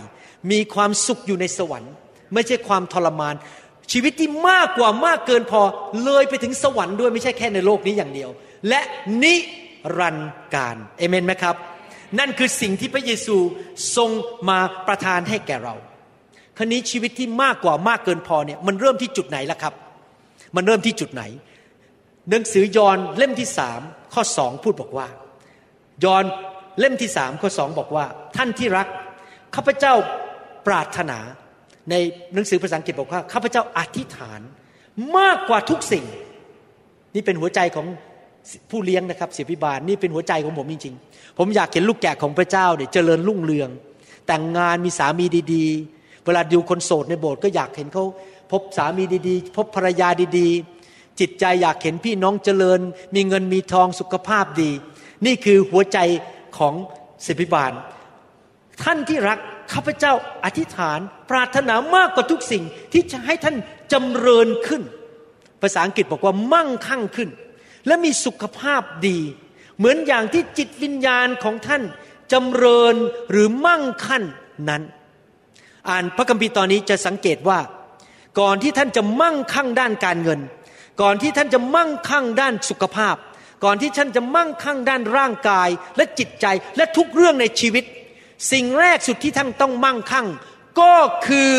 [0.51, 1.91] มีความสุขอยู่ในสวรรค์
[2.33, 3.35] ไม่ใช่ความทรมาน
[3.91, 5.61] ชีวิตที่มากกว่ามากเกินพอ
[6.03, 8.29] เลยไปถึงสวรรค์ด้วยไม่ใช่แค่ในโลกนี้อย่างเดียว
[8.69, 8.81] และ
[9.23, 9.35] นิ
[9.97, 10.17] รัน
[10.55, 11.55] การเอเมนไหมครับ
[12.19, 13.37] นั่นคือสิ่งที่พระเยซู
[13.95, 14.09] ทรง
[14.49, 15.75] มาประทานให้แก่เรา
[16.57, 19.73] ครนี้ชีวิตที่มากกว่ามากเกินพอเนี่ยมันเริ่มที่จุดไหนล่ะครับ
[20.55, 21.23] มันเริ่มที่จุดไหน
[22.29, 23.81] หนังสือยอห์นเล่มที่สาม
[24.13, 25.07] ข้อสองพูดบอกว่า
[26.03, 26.23] ยอห์น
[26.79, 28.05] เล่มที่สามข้อสองบอกว่า
[28.37, 28.87] ท่านที่รัก
[29.55, 29.93] ข้าพเจ้า
[30.67, 31.19] ปรารถนา
[31.89, 31.95] ใน
[32.33, 34.41] หนังสือภาษาอังกฤษบอกว่าข้าพเจ้าอธิษฐาน
[35.17, 36.05] มากกว่าทุกสิ่ง
[37.15, 37.85] นี่เป็นหัวใจของ
[38.69, 40.95] ผู้เลี้ยงนะครับเสียพิบาลนี่เป็นหัวใจของผมจริง
[41.37, 43.69] ผมอยากเห็นลูกแกะของพระเจ้าเนี่ยเจริญรุ่งเรือง
[44.27, 48.05] แต่งงานมีสามีดีๆ เวลาดูคนโสดในโบสถ์ก็อยากเห็นเขา
[48.51, 52.79] พบสามีดีๆ พบภรรยาดีๆ จิตใจอยากเห็นพี่น้องเจริญ
[53.15, 54.71] มีเงินมีทองสุขภาพดี
[55.25, 55.97] นี่คือหัวใจ
[56.57, 56.73] ของ
[57.21, 57.71] เสียพิบาล
[58.83, 59.39] ท่านที่รัก
[59.73, 60.13] ข้าพเจ้า
[60.45, 63.55] อธิษฐานปรารถนามากกว่าทุกสิ่งที่จะให้ท่าน
[63.91, 64.81] จำเริญขึ้น
[65.61, 67.29] ภาษาอังกฤษบอกว่ามั่งคั่งขึ้น
[67.87, 69.19] และมีสุขภาพดี
[69.77, 71.83] เหมือนอย่างที่จิตวิญญาณของท่าน
[72.31, 72.95] จำเริญ
[73.31, 74.23] หรือมั่งคั่น
[74.69, 74.83] นั้น
[75.89, 77.59] อ่านพระคัมภีร์ตอนนี้จะสังเกตว่า
[78.39, 80.39] ก่อนที่ท่านจะมั่งคั่งด้านการเงิน
[81.01, 83.15] ก่อนที่ท่านจะมั่งคั่งด้านสุขภาพ
[83.63, 86.45] ก่อนที่ท่านจะมั่งคั่งด้านร่างกายและจิตใจ
[86.77, 87.83] และทุกเรื่องในชีวิต
[88.51, 90.27] สิ่งแรกสุดที่ท่านต้องมั่งคั่ง
[90.79, 90.93] ก็
[91.27, 91.49] คือ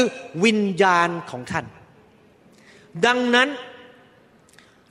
[0.45, 1.67] วิญญาณของท่าน
[3.07, 3.49] ดังนั้น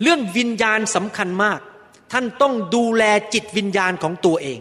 [0.02, 1.60] เรื่องวิญญาณสำคัญมาก
[2.14, 4.60] ท่านต้องดูแลจิตวิญญาณของตัวเอง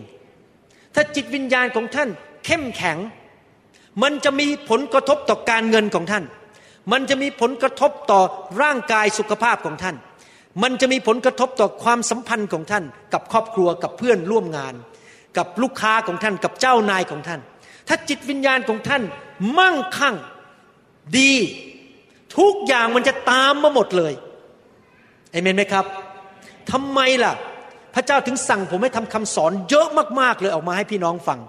[0.94, 2.08] ถ้าจิตวิญญาณของท่าน
[2.44, 2.98] เข้มแข็ง
[4.02, 6.24] มันจะมีผลกระทบต่อการเงินของท่าน
[6.92, 8.20] มันจะมีผลกระทบต่อ
[8.62, 9.96] ร่างกายสุขภาพของท่าน
[10.62, 14.74] มันจะมีผลกระทบต่อความสัมพันธ์ของท่าน กับครอบครัวกับเพื่อนร่วมงาน
[15.36, 17.40] กับลูกค้าของท่านกับเจ้านายของท่าน
[17.88, 19.02] ถ้าจิตวิญญาณของท่าน
[19.58, 20.14] มั่งคั่ง
[21.18, 21.32] ดี
[22.38, 24.12] ทุกอย่างมันจะตามมาหมดเลย
[25.30, 25.86] เอเมนไหมครับ
[26.70, 27.34] ทำไมล่ะ
[27.94, 29.88] พระเจ้าถึงสั่งผมให้ทำคำสอนเยอะ
[30.20, 31.40] มากๆเลยออกมาให้พี่น้องฟัง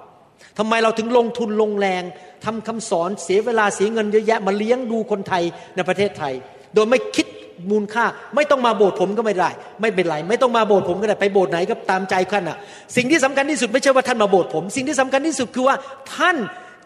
[0.57, 2.03] ทำไมเราถึงลงทุนลงแรง
[2.45, 5.43] ทำคำสอนเสียเวลาเสียเงินเยอะแยะมาเลี้ยงดูคนไทย
[5.75, 6.33] ในประเทศไทย
[6.73, 7.27] โดยไม่คิด
[7.71, 9.49] มูลค่า ไม่ต้องมาโบสถ์ผมก็ไม่ได้
[9.81, 12.57] ไม่เป็นไร ไม่ต้องมาโบสถ์ผมก็ได้ไปโบสถ์ไหนก็ตามใจท่านอะ
[12.95, 15.75] สิ่งที่สำคัญที่สุดไม่ใช่ว่าท่านมาโบสถ์ผม สิ่งที่สำคัญที่สุดคือว่า
[16.15, 16.37] ท่าน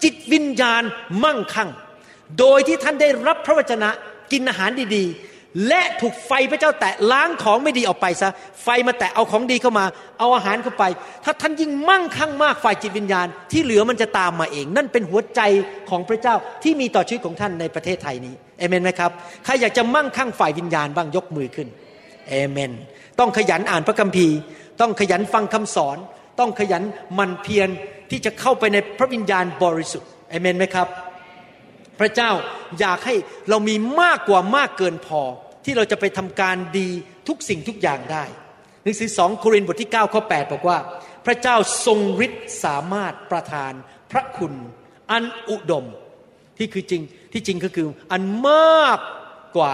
[0.03, 0.83] จิตวิญญาณ
[1.23, 1.69] มั่งคั่ง
[2.39, 3.89] โดยที่ท่านได้รับพระวจนะ
[4.31, 5.36] กินอาหารดีๆ
[5.67, 8.29] และถูกไฟพระเจ้าแตะล้างของไม่ดีออกไปซะ
[8.63, 9.85] ไฟมาแตะเอาของดีเข้ามา
[10.19, 10.83] เอาอาหารเข้าไป
[11.23, 15.41] ถ้าท่านยิ่งมั่งคั่งมากฝ่ายจิตวิญญาณ ที่เหลือมันจะตามมาเอง นั่นเป็นหัวใจ
[15.89, 19.11] ของพระเจ้าที่มีต่อชีวิตของท่านในประเทศไทยนี้เอเมนไหมครับ
[19.45, 21.67] ใครอยากจะมั่งคั่งฝ่ายวิญญาณบ้างยกมือขึ้น
[22.29, 22.71] เอเมน
[23.19, 24.37] ต้องขยันอ่านพระคัมภีร์
[24.81, 25.97] ต้องขยันฟังคำสอน
[26.39, 26.83] ต้องขยัน
[27.19, 27.69] มันเพียร
[28.09, 30.87] ที่จะเข้าไปในพระวิญญาณบริสุทธิ์เอเมนไหมครับ
[31.99, 32.31] พระเจ้า
[32.79, 33.15] อยากให้
[33.49, 35.21] เรามีมากกว่ามากเกินพอ
[35.65, 36.89] ที่เราจะไปทำการดี
[37.27, 38.23] ทุกสิ่งทุกอย่างได้
[38.83, 40.77] หนังสือสองโครินธ์บทที่9ข้อ8บอกว่า
[41.25, 41.55] พระเจ้า
[41.85, 43.73] ทรงฤทธิ์สามารถประทาน
[44.11, 44.53] พระคุณ
[45.11, 45.85] อันอุดม
[46.57, 47.01] ที่คือจริง
[47.33, 48.99] ที่จริงก็คืออันมาก
[49.57, 49.73] กว่า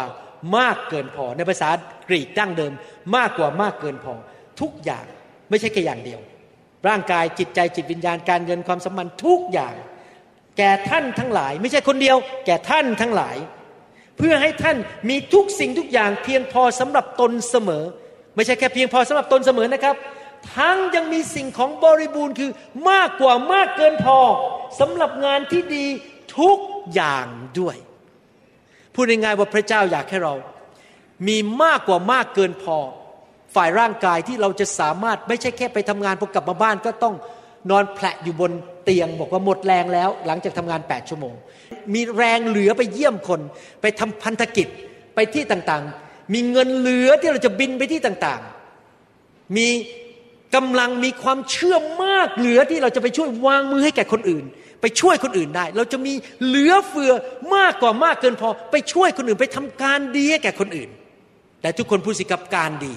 [0.57, 1.69] มากเกินพอ ในภาษา
[2.09, 2.73] กรีกดั้งเดิม
[3.15, 4.13] มากกว่ามากเกินพอ
[4.61, 5.05] ทุกอย่าง
[5.49, 6.19] ไม่ใช่แค่อย่างเดียว
[6.87, 9.75] ร่างกายจิตใจจิตวิญญาณการเงินความสัมพันธ์ทุกอย่าง
[10.57, 13.37] แก่ท่านทั้งหลาย ไม่ใช่คนเดียว แก่ท่านทั้งหลาย
[14.17, 14.77] เพื่อให้ท่าน
[15.09, 17.83] มีทุกสิ่งทุกอย่างเพียงพอสำหรับตนเสมอ
[18.35, 19.95] ไม่ใช่แค่เพียงพอสำหรับตนเสมอนะครับ
[20.55, 22.51] ทั้งยังมีสิ่งของบริบูรณ์คือ
[22.89, 24.19] มากกว่ามากเกินพอ
[24.79, 25.85] สำหรับงานที่ดี
[26.39, 26.57] ทุก
[26.93, 27.27] อย่าง
[27.59, 27.77] ด้วย
[28.93, 30.33] พูดง่ายๆว่าพระเจ้าอยากให้เรา
[31.27, 32.77] มีมากกว่ามากเกินพอ
[33.55, 37.15] ฝ่ายร่างกายที่เราจะสามารถไม่ใช่แค่ไปทำงานพอกลับมาบ้านก็ต้อง
[37.69, 38.51] นอนแผลอยู่บน
[38.83, 41.33] เตียงบอกว่าหมดแรงแล้ว หลังจากทำงาน 8 ชั่วโมง
[41.93, 43.41] มีแรงเหลือไปเยี่ยมคน
[43.81, 44.67] ไปทำพันธกิจ
[45.15, 49.67] ไปที่ต่างๆ มีเงินเหลือที่เราจะบินไปที่ต่างๆ มี
[50.55, 54.45] กำลังมีความเชื่อมากเหลือที่เราจะไปช่วยวางมือให้แก่คนอื่น
[54.81, 56.13] ไปช่วยคนอื่นได้ เราจะมี
[56.45, 57.11] เหลือเฟือ
[57.55, 60.89] มากกว่ามากเกินพอ ไปช่วยคนอื่นไปทำการดีให้แก่คนอื่น
[61.61, 62.93] แต่ทุกคนพูดสิกับการดี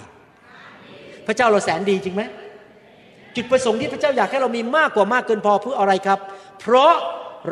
[1.27, 2.23] พระเจ้าเราแสนดีจริงไหม
[3.37, 6.19] จุดประสงค์ที่พระเจ้าอยากให้เรามีมากกว่ามากเกินพอเพื่ออะไรครับ
[6.61, 6.93] เพราะ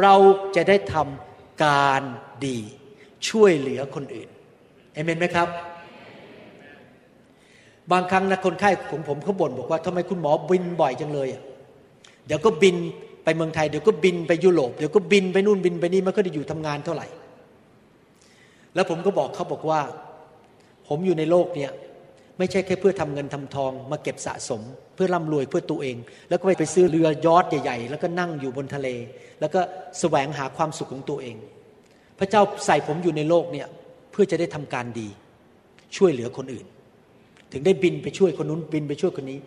[0.00, 0.14] เรา
[0.56, 2.02] จะได้ทำการ
[2.46, 2.58] ดี
[3.28, 4.28] ช่วยเหลือคนอื่น
[4.92, 5.48] เอเมนไหมครับ
[7.92, 11.42] บางครั้งนะคนไข้ของผมเขาบ่นบอกว่าทำไมคุณหมอบินบ่อยจังเลยอะ
[12.26, 12.76] เดี๋ยวก็บิน
[13.24, 17.06] ไปเมืองไทยเดี๋ยวก็บินไปยุโรปเดี๋ยวก็บินไปนู่นบินไปนี่ไมันก็ได้อยู่ทำงานเท่าไหร่
[18.74, 19.80] แล้วผมก็บอกเขาบอกว่า
[20.88, 21.72] ผมอยู่ในโลกเนี้ย
[22.38, 24.62] ไม่ใช่แค่เพื่อทำเงินทำทอง มาเก็บสะสม
[24.94, 25.96] เพื่อร่ำรวยเพื่อตัวเอง
[26.28, 28.88] แล้วก็ไปซื้อเรือยอทใหญ่ๆ แล้วก็นั่งอยู่บนทะเล
[29.40, 29.60] แล้วก็
[30.00, 31.36] แสวงหาความสุขของตัวเอง
[32.18, 33.66] พระเจ้าใส่ผมอยู่ในโลกเนี่ย
[34.12, 35.08] เพื่อจะได้ทำการดี
[35.96, 36.66] ช่วยเหลือคนอื่น
[37.52, 39.38] ถึงได้บินไปช่วยคนนู้นบินไปช่วยคนนี้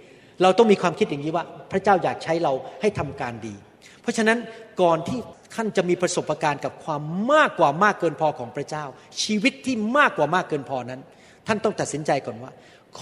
[0.42, 3.56] เราต้องมีความคิดอย่างนี้ว่า พระเจ้าอยากใช้เราให้ทำการดี
[4.02, 4.38] เพราะฉะนั้น
[4.82, 5.20] ก่อนที่
[5.56, 8.86] ท่านจะมีประสบการณ์กับความมากกว่ามากเกินพอของพระเจ้า
[9.24, 11.02] ชีวิตที่มากกว่ามากเกินพอนั้น
[11.48, 12.52] ท่านต้องตัดสินใจก่อนว่า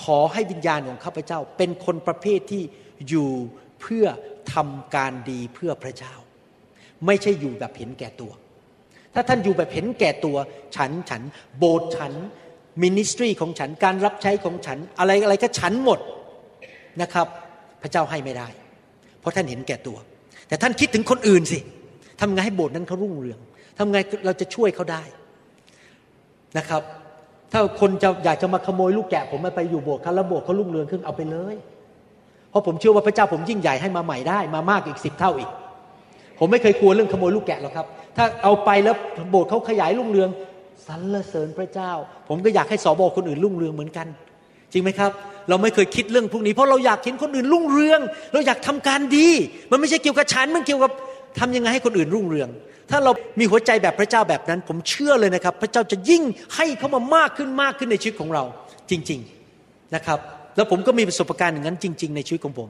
[0.01, 2.63] ขอให้วิญญาณของข้าพเจ้า เป็นคนประเภทที่
[3.09, 3.31] อยู่
[3.81, 4.05] เพื่อ
[4.53, 6.13] ทำการดีเพื่อพระเจ้า
[7.05, 8.31] ไม่ใช่อยู่แบบเห็นแก่ตัว
[9.13, 10.37] ถ้าท่านอยู่แบบเห็นแก่ตัว
[10.75, 11.21] ฉันฉัน
[11.57, 12.13] โบสถ์ฉัน
[12.81, 15.99] มินิสทรีของฉันการรับใช้ของฉันอะไรอะไรก็ฉันหมด
[17.01, 17.27] นะครับ
[17.81, 18.47] พระเจ้าให้ไม่ได้
[19.19, 19.97] เพราะท่านเห็นแก่ตัว
[20.47, 21.59] แต่ท่านคิดถึงคนอื่นสิ
[22.19, 23.39] ทำไงให้โบสถ์นั้นเขารุ่งเรือง
[23.77, 25.03] ทำไงเราจะช่วยเขาได้
[26.57, 26.81] นะครับ
[27.57, 31.55] ถ้าคนจะอยากจะมาขโมยลูกแกะ ผมไปอยู่โบสถ์เขาแล้วโบสถ์เขาลุ่งเรืองขึ้นเอาไปเลย
[32.49, 35.49] เพราะผมเชื่อว่าพระเจ้าผมยิ่งใหญ่ให้มาใหม่ได้ มามากอีกสิบเท่าอีก
[36.39, 37.85] ผมไม่เคยกลัวเรื่องขโมยลูกแกะหรอกครับ
[38.17, 38.95] ถ้าเอาไปแล้ว
[39.29, 40.29] โบสถ์เขาขยายลุ่งเรือง
[40.87, 41.91] สรรเสริญพระเจ้า
[42.29, 44.07] ผมก็อยากให้สอบอคนอื่นรุ่งเรืองเหมือนกัน
[44.71, 45.11] จริงไหมครับ
[45.49, 47.99] เราไม่เคยคิดเรื่องพวกนี้เพราะเราอยากเห็นคนอื่นรุ่งเรือง
[48.33, 49.27] เราอยากทำการดี
[49.71, 50.91] มันไม่ใช่เกี่ยวกับฉันมันเกี่ยวกับ
[51.39, 52.49] ทำยังไงให้คนอื่นรุ่งเรือง
[52.91, 56.23] ถ้าเรามีหัวใจแบบพระเจ้าแบบนั้น ผมเชื่อเลยนะครับ พระเจ้าจะยิ่ง
[56.55, 58.43] ให้เขามามากขึ้นมากขึ้นในชีวิตของเรา
[58.89, 59.19] จริง
[59.57, 60.19] ๆนะครับ
[60.55, 62.69] แล้วผมก็มีประสบการณ์อย่างนั้นจริง ๆ ในชีวิตของผม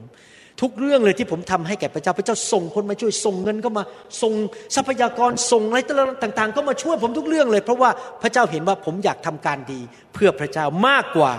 [0.62, 3.84] ทุกเรื่องเลยที่ผมทำให้แก่พระเจ้าพระเจ้าส่งคนมาช่วยส่งเงินเข้ามา
[4.22, 4.32] ส่ง
[4.74, 5.80] ทรัพยากรส่งอะไร
[6.22, 7.90] ต่างๆ ก็มาช่วยผมทุกเรื่องเลย เพราะว่า
[8.22, 9.80] พระเจ้าเห็นว่าผมอยากทำการดี
[10.14, 11.32] เพื่อพระเจ้ามากกว่า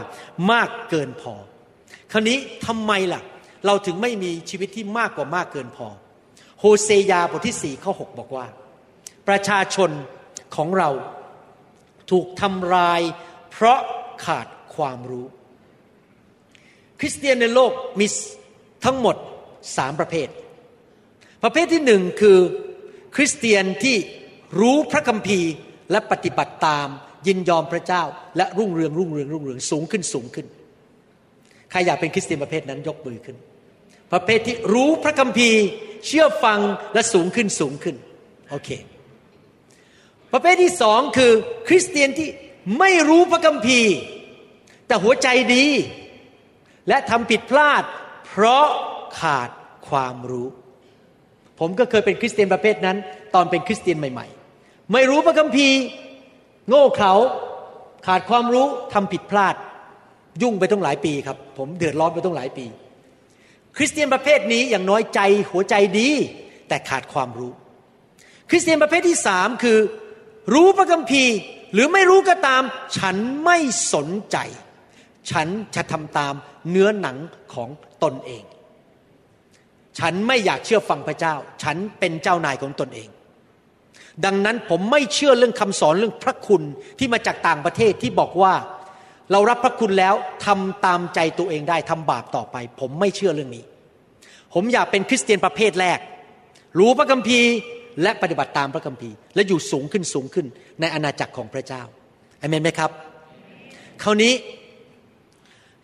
[0.51, 1.33] มากเกินพอ
[2.11, 3.21] คราวนี้ทำไมล่ะ
[3.65, 5.87] เราถึงไม่มีชีวิตที่มากกว่ามากเกินพอ
[6.59, 8.45] โฮเซยาบทที่สี่ข้อหบอกว่า
[9.27, 9.91] ประชาชน
[10.55, 10.89] ของเรา
[12.11, 13.01] ถูกทำลาย
[13.51, 13.79] เพราะ
[14.25, 15.25] ขาดความรู้
[16.99, 18.07] คริสเตียนในโลกมี
[18.85, 19.15] ทั้งหมด
[19.77, 20.27] สามประเภท
[21.43, 22.37] ประเภทที่หนึ่งคือ
[23.15, 23.97] คริสเตียนที่
[24.59, 25.51] รู้พระคัมภีร์
[25.91, 26.87] และปฏิบัติตาม
[27.27, 28.03] ยินยอมพระเจ้า
[28.37, 30.47] และรุ่งเรืองรุ่งเรืองรุ่งเรืองสูงขึ้นสูงขึ้น
[31.71, 33.37] ใครอยากเป็นคริสเตียนประเภทนั้นยกมือขึ้น
[34.11, 35.61] ประเภทที่รู้พระคัมภีร์
[36.05, 36.59] เชื่อฟัง
[36.93, 37.95] และสูงขึ้นสูงขึ้น
[38.49, 38.69] โอเค
[40.33, 41.31] ประเภทที่สองคือ
[41.67, 42.27] คริสเตียนที่
[42.79, 43.93] ไม่รู้พระคัมภีร์
[44.87, 45.65] แต่หัวใจดี
[46.87, 47.83] และทำผิดพลาด
[48.27, 48.67] เพราะ
[49.19, 49.49] ขาด
[49.89, 50.47] ความรู้
[51.59, 52.97] ผมก็เคยเป็นคริสเตียนประเภทนั้น
[53.35, 55.77] ตอนเป็นคริสเตียนใหม่ๆ ไม่รู้พระคัมภีร์
[56.67, 57.13] โง่เขลา
[58.07, 59.55] ขาดความรู้ทำผิดพลาด
[60.41, 62.65] ยุ่งไปต้องหลายปีครับ ผมเดือดร้อนไปต้องหลายปี
[63.77, 65.19] คริสเตียนประเภทนี้อย่างน้อยใจ
[65.51, 66.09] หัวใจดี
[66.67, 67.51] แต่ขาดความรู้
[68.49, 69.79] คริสเตียนประเภทที่สามคือ
[70.53, 71.35] รู้พระคัมภีร์
[71.73, 72.63] หรือไม่รู้ก็ตาม
[72.97, 73.57] ฉันไม่
[73.93, 74.37] สนใจ
[75.31, 76.33] ฉันจะทำตาม
[76.69, 77.17] เนื้อหนัง
[77.53, 77.69] ของ
[78.03, 78.43] ตนเอง
[79.99, 83.09] ฉันไม่อยากเชื่อฟังพระเจ้า ฉันเป็นเจ้านายของตนเอง
[84.25, 86.63] ดังนั้นผมไม่เชื่อเรื่องคำสอนเรื่องพระคุณ
[86.99, 88.53] ที่มาจากต่างประเทศที่บอกว่า
[89.31, 93.63] เรารับพระคุณแล้วทำตามใจตัวเองได้ทำบาปต่อไป ผมไม่เชื่อเรื่องนี้
[94.53, 95.99] ผมอยากเป็นคริสเตียนประเภทแรก
[96.79, 97.51] รู้พระคัมภีร์
[98.03, 100.45] และปฏิบัติตามพระคัมภีร์ และอยู่สูงขึ้นสูงขึ้น
[100.81, 101.81] ในอาณาจักรของพระเจ้า
[102.41, 102.91] อเมนไหมครับ
[104.03, 104.33] คราวนี้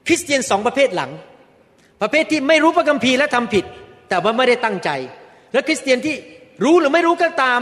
[0.08, 1.12] คริสเตียนสองประเภทหลัง
[2.02, 3.66] ประเภทที่ไม่รู้พระคัมภีร์และทำผิด
[4.10, 4.90] แต่ว่าไม่ได้ตั้งใจ
[5.54, 6.16] และคริสเตียนที่
[6.64, 7.62] รู้หรือไม่รู้ก็ตาม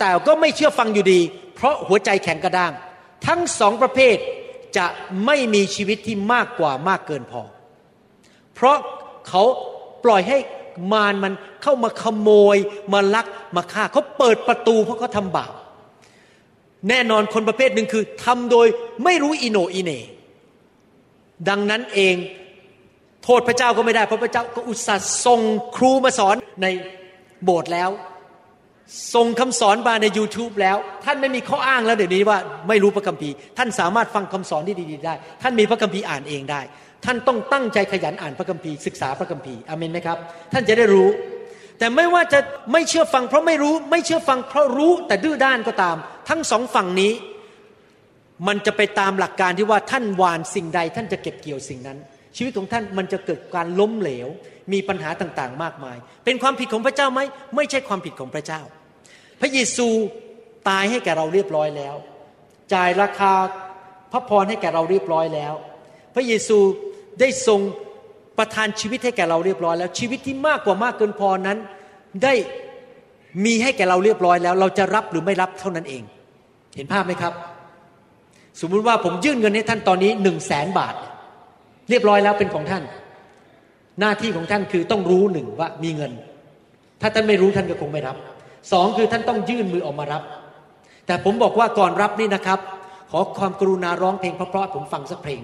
[0.00, 1.20] แต่ก็ไม่เชื่อฟังอยู่ดี
[1.54, 2.72] เพราะหัวใจแข็งกระด้าง
[3.26, 4.16] ทั้งสองประเภท
[4.76, 4.86] จะ
[5.26, 7.42] ไม่มีชีวิตที่มากกว่ามากเกินพอ
[8.54, 8.78] เพราะ
[9.28, 9.42] เขา
[10.04, 10.38] ปล่อยให้
[10.92, 12.56] มารมันเข้ามาขโมย
[12.92, 15.52] มาลักมาฆ่าเขาเปิดประตูเพราะเขาทำบาป
[16.88, 18.66] แน่นอนคนประเภทหนึ่งคือทำโดย
[19.04, 19.90] ไม่รู้อิโนอิเน
[21.48, 22.16] ดังนั้นเอง
[23.24, 25.40] โทษพระเจ้าก็ไม่ได้ เพราะพระเจ้าก็อุตส่าห์ส่ง
[25.76, 26.66] ครูมาสอนใน
[27.44, 27.90] โบสถ์แล้ว
[29.14, 36.60] ส่งคำสอนมาใน YouTube แล้ว ท่านไม่มีข้ออ้างแล้วเดี๋ยวนี้ว่าไม่รู้พระคัมภีร์ ท่านสามารถฟังคำสอนที่ดีๆได้ ท่านมีพระคัมภีร์อ่านเองได้
[37.04, 40.18] ท่านต้องตั้งใจขยันอ่านพระคัมภีร์ศึกษาพระคัมภีร์อเมนไหมครับ
[40.52, 41.08] ท่านจะได้รู้
[41.78, 42.40] แต่ไม่ว่าจะ
[42.72, 45.96] ไม่เชื่อฟัง เพราะไม่รู้ไม่เชื่อฟังเพราะรู้แต่ดื้อด้านก็ตาม
[46.28, 47.12] ทั้งสองฝั่งนี้
[48.46, 51.98] มันจะไปตามหลักการที่ว่าท่านหวานสิ่งใด ท่านจะเก็บเกี่ยวสิ่งนั้น
[52.36, 54.28] ชีวิตของท่านมันจะเกิดการล้มเหลว
[54.72, 57.20] มีปัญหาต่างๆ มากมาย เป็นความผิดของพระเจ้าไหม
[57.56, 58.60] ไม่ใช่ความผิดของพระเจ้า
[59.40, 59.88] พระเยซู
[60.68, 61.94] ตายให้แก่เราเรียบร้อยแล้ว
[62.74, 63.32] จ่ายราคา
[64.12, 65.54] พระพรให้แก่เราเรียบร้อยแล้ว
[66.14, 66.58] พระเยซู
[67.20, 67.60] ได้ทรง
[68.38, 71.58] ประทานชีวิตให้แก่เราเรียบร้อยแล้ว ชีวิตที่มากกว่ามากเกินพอนั้น
[72.24, 72.34] ได้
[73.44, 76.02] มีให้แก่เราเรียบร้อยแล้ว เราจะรับหรือไม่รับเท่านั้นเอง
[76.76, 77.32] เห็นภาพไหมครับ
[78.60, 80.94] สมมุติว่าผมยื่นเงินให้ท่านตอนนี้หนึ่งแสนบาท
[81.90, 82.82] เรียบร้อยแล้วเป็นของท่าน
[84.00, 86.12] หน้าที่ของท่านคือต้องรู้หนึ่งว่ามีเงิน
[87.00, 88.16] ถ้าท่านไม่รู้ท่านก็คงไม่รับ
[88.72, 90.22] สองคือท่านต้องยื่นมือออกมารับ
[91.06, 92.60] แต่ผมบอกว่าก่อนรับนี่นะครับ
[93.10, 95.40] ขอความกรุณาร้องเพลงเพราะๆผมฟังสักเพลง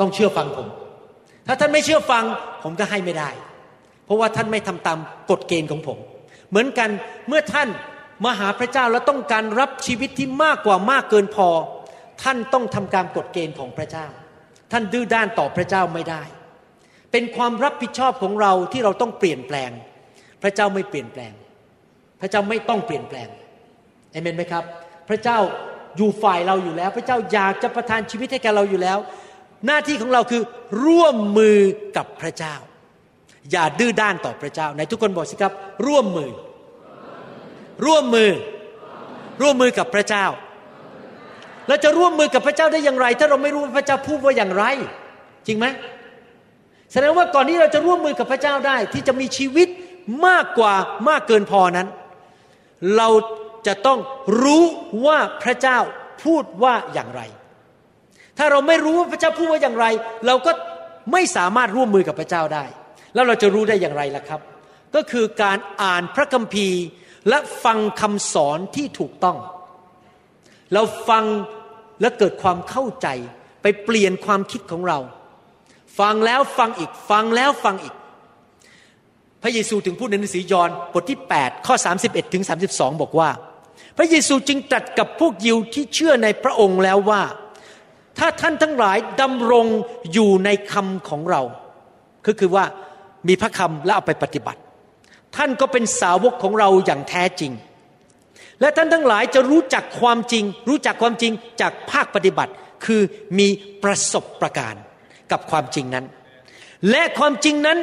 [0.00, 0.68] ต้องเชื่อฟังผม
[1.46, 2.24] ถ้าท่านไม่เชื่อฟัง
[2.62, 3.30] ผมก็ให้ไม่ได้
[4.04, 4.98] เพราะว่าท่านไม่ทำตาม
[5.30, 5.98] กฎเกณฑ์ของผม
[6.50, 6.90] เหมือนกัน
[7.28, 7.68] เมื่อท่าน
[8.24, 11.48] มาหาพระเจ้าแล้วต้องการรับชีวิตที่มากกว่ามากเกินพอ
[12.22, 14.06] ท่านต้องทำการกฎเกณฑ์ของพระเจ้า
[14.72, 16.22] ท่านดื้อด้านต่อพระเจ้าไม่ได้
[17.12, 19.70] เป็นความรับผิดชอบของเราที่เราต้องเปลี่ยนแปลง
[20.42, 21.32] พระเจ้าไม่เปลี่ยนแปลง
[22.20, 23.28] พระเจ้าไม่ต้องเปลี่ยนแปลง
[24.12, 24.64] เอเมนไหมครับ
[25.08, 25.38] พระเจ้า
[25.96, 28.98] อยู่ฝ่ายเราอยู่แล้ว พระเจ้าอยากจะประทานชีวิตให้แก่เราอยู่แล้ว
[29.66, 30.42] หน้าที่ของเราคือ
[30.86, 31.58] ร่วมมือ
[31.96, 32.54] กับพระเจ้า
[33.52, 35.52] อย่าดื้อด้านต่อพระเจ้าในทุกคนบอกสิครับ
[35.86, 36.30] ร่วมมือ
[37.86, 38.30] ร่วมมือ
[39.42, 40.26] ร่วมมือกับพระเจ้า
[41.68, 44.64] เราจะร่วมมือกับพระเจ้าได้อย่างไร ถ้าเราไม่รู้ว่าพระเจ้าพูดว่าอย่างไร
[45.46, 45.66] จริงไหม
[46.92, 49.68] แสดงว่าก่อนที่เราจะร่วมมือกับพระเจ้าได้ ที่จะมีชีวิต
[50.26, 50.74] มากกว่า
[51.08, 51.88] มากเกินพอนั้น
[52.96, 53.08] เรา
[53.66, 53.98] จะต้อง
[54.42, 54.64] รู้
[55.06, 55.78] ว่าพระเจ้า
[56.24, 57.22] พูดว่าอย่างไร
[58.38, 59.86] ถ้าเราไม่รู้ว่าพระเจ้าพูดว่าอย่างไร
[60.26, 60.52] เราก็
[61.12, 62.64] ไม่สามารถร่วมมือกับพระเจ้าได้
[63.14, 64.40] แล้วเราจะรู้ได้อย่างไรล่ะครับ
[64.94, 66.80] ก็คือการอ่านพระคัมภีร์
[67.28, 69.38] และฟังคำสอนที่ถูกต้อง
[70.74, 71.24] เราฟัง
[72.00, 73.08] และเกิดความเข้าใจ
[73.62, 74.98] ไปเปลี่ยนความคิดของเรา
[75.98, 77.94] ฟังแล้วฟังอีก ฟังแล้วฟังอีก
[79.42, 81.74] พระเยซูถึงพูดในหนังสือยอห์นบทที่ 8 ข้อ
[82.04, 83.30] 31 ถึง 32 บอกว่า
[83.96, 87.22] พระเยซูจึงตรัสกับพวกยิวที่เชื่อในพระองค์แล้วว่า
[88.18, 89.66] ถ้าท่านทั้งหลายดำรง
[90.12, 91.42] อยู่ในคำของเรา
[92.26, 92.64] ก็คือว่า
[93.28, 94.60] มีพระคำและเอาไปปฏิบัติ
[95.36, 97.52] ท่านก็เป็นสาวกของเราอย่างแท้จริง
[98.60, 102.52] และท่านทั้งหลายจะรู้จักความจริง รู้จักความจริงจากภาคปฏิบัติ
[102.84, 103.02] คือ
[103.38, 103.48] มี
[103.82, 104.74] ประสบประการ
[105.32, 106.04] กับความจริงนั้น
[106.90, 107.78] และความจริงนั้น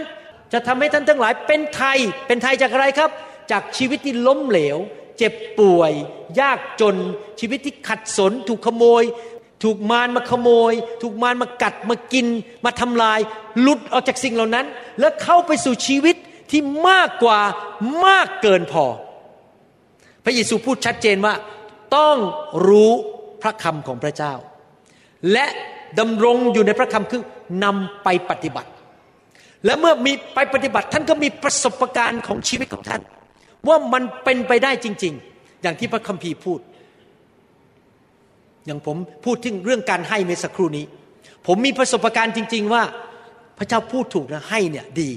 [0.53, 3.11] จะทำให้ท่านทั้งหลายเป็นไทย เป็นไทยจากอะไรครับ
[3.51, 4.77] จากชีวิตที่ล้มเหลว
[5.17, 5.91] เจ็บป่วย
[6.39, 6.95] ยากจน
[7.39, 9.03] ชีวิตที่ขัดสน ถูกขโมย
[9.63, 12.27] ถูกมารมาขโมย ถูกมารมากัดมากิน
[12.65, 13.19] มาทำลาย
[13.61, 14.65] หลุดออกจากสิ่งเหล่านั้น
[14.99, 16.15] แล้วเข้าไปสู่ชีวิต
[16.51, 17.39] ที่มากกว่า
[18.05, 18.85] มากเกินพอ
[20.23, 21.33] พระเยซูพูดชัดเจนว่า
[21.95, 22.17] ต้อง
[22.67, 22.91] รู้
[23.41, 24.33] พระคำของพระเจ้า
[25.31, 25.45] และ
[25.99, 27.21] ดำรงอยู่ในพระคำคือ
[27.63, 28.69] นำไปปฏิบัติ
[29.65, 33.01] และเมื่อมีไปปฏิบัติท่านก็มีประสบการณ์ของชีวิตของท่าน
[33.67, 36.59] ว่ามันเป็นไปได้จริง ๆ อย่างที่พระคัมภีร์พูด
[38.65, 40.85] อย่างผมพูดถึงเรื่องการให้เมื่อสักครู่นี้
[41.47, 42.83] ผมมีประสบการณ์จริง ๆ ว่า
[43.57, 45.09] พระเจ้าพูดถูกนะให้เนี่ยดี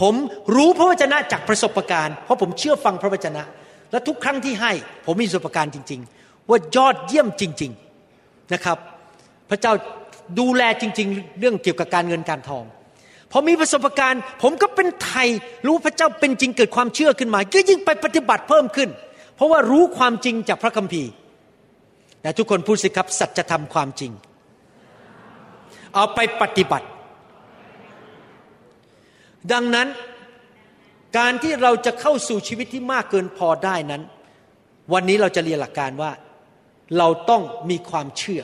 [0.00, 0.14] ผม
[0.54, 3.42] รู้พระวจนะจากประสบการณ์ เพราะผมเชื่อฟังพระวจนะ
[3.90, 4.72] และทุกครั้งที่ให้
[5.06, 7.72] ผมมีประสบการณ์จริง ๆ ว่ายอดเยี่ยมจริง
[8.12, 8.78] ๆนะครับ
[9.50, 9.72] พระเจ้า
[10.38, 12.64] ดูแลจริง ๆ เรื่องเกี่ยวกับการเงินการทอง
[13.36, 15.28] พอมีประสบการณ์ ผมก็เป็นไทย
[15.66, 18.88] รู้พระเจ้าเป็นจริงเกิดความเชื่อขึ้นมา ก็ยิ่งไปปฏิบัติเพิ่มขึ้น
[19.36, 21.10] เพราะว่ารู้ความจริงจากพระคัมภีร์
[22.22, 24.12] แต่ทุกคนพูดสิครับ สัจธรรมความจริง
[25.94, 26.86] เอาไปปฏิบัติ
[29.52, 29.88] ดังนั้น
[31.18, 34.02] การที่เราจะเข้าสู่ชีวิตที่มากเกินพอได้นั้น
[34.92, 36.10] วันนี้เราจะเรียนหลักการว่า
[36.98, 38.42] เราต้องมีความเชื่อ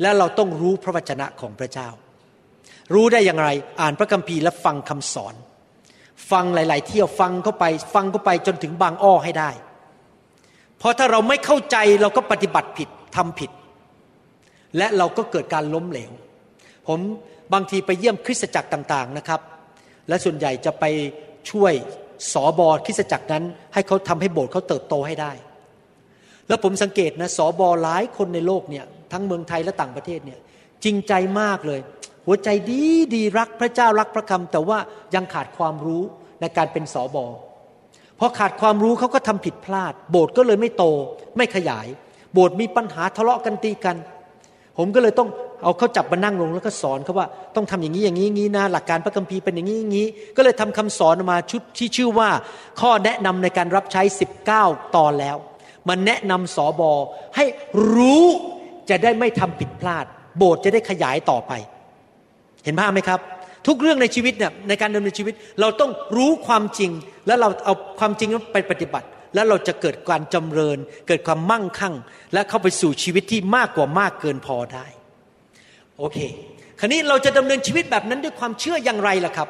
[0.00, 1.88] และเราต้องรู้พระวจนะของพระเจ้า
[2.94, 3.48] รู้ได้อย่างไร
[3.80, 5.34] อ่านพระคัมภีร์และฟังคำสอน
[6.30, 9.50] ฟังหลาย ๆ เที่ยวฟังเข้าไป ฟังเข้าไปจนถึงบางอ้อให้ได้
[10.78, 13.50] เพราะถ้าเราไม่เข้าใจเราก็ปฏิบัติผิดทำผิด
[14.76, 16.12] และเราก็เกิดการล้มเหลว
[16.88, 17.00] ผม
[17.52, 19.40] บางทีไปเยี่ยมคริสตจักรต่าง ๆ นะครับ
[20.08, 20.84] และส่วนใหญ่จะไป
[21.50, 21.72] ช่วย
[22.32, 25.32] สอบอคริสตจักรนั้น ให้เขาทำให้โบสถ์เขาเติบโตให้ได้
[26.48, 30.38] แล้วผมสังเกตนะสอบอหลายคนในโลกเนี่ยทั้งเมืองไทยและต่างประเทศเนี่ย
[30.84, 31.80] จริงใจมากเลย
[32.30, 32.82] หัวใจดี
[33.14, 34.78] ดีรักพระเจ้ารักพระคำแต่ว่า
[35.14, 36.02] ยังขาดความรู้
[36.40, 37.26] ในการเป็นสอบอ
[38.18, 40.84] พอขาดความรู้เขาก็ทำผิดพลาด โบสถ์ก็เลยไม่โต
[41.36, 41.86] ไม่ขยาย
[42.32, 43.96] โบสถ์มีปัญหาทะเลาะกันตีกัน
[44.78, 45.28] ผมก็เลยต้อง
[45.62, 52.30] เอาเขาจับมานั่งลงแล้วก็สอนเขาว่าต้องทำอย่างนี้อย่างนี้น่างนี้นะหลักการพระคัมภีร์เป็นอย่างนี้อย่างนี้ ก็เลยทำคำสอนมาชุดที่ชื่อว่า
[52.80, 54.02] ข้อแนะนำในการรับใช้
[54.48, 55.36] 19 ตอนแล้ว
[55.88, 56.92] มันแนะนำสอบอ
[57.36, 57.44] ให้
[57.94, 58.24] รู้
[58.90, 60.04] จะได้ไม่ทำผิดพลาด
[60.38, 61.52] โบสถ์จะได้ขยายต่อไป
[62.68, 63.20] เห็นภาพไหมครับ
[63.66, 66.90] ทุกเรื่องในชีวิตเนี่ยในการดำเนินชีวิต เราต้องรู้ความจริง
[67.26, 70.78] แล้วเราเอาความจริงนั้นไปปฏิบัติ แล้วเราจะเกิดการจำเริญ
[71.08, 71.94] เกิดความมั่งคั่ง
[72.32, 74.86] และเข้าไปสู่ชีวิตที่มากกว่ามากเกินพอได้
[75.98, 76.18] โอเค
[76.78, 79.48] คราวนี้เราจะดำเนินชีวิตแบบนั้นด้วยความเชื่ออย่างไรล่ะครับ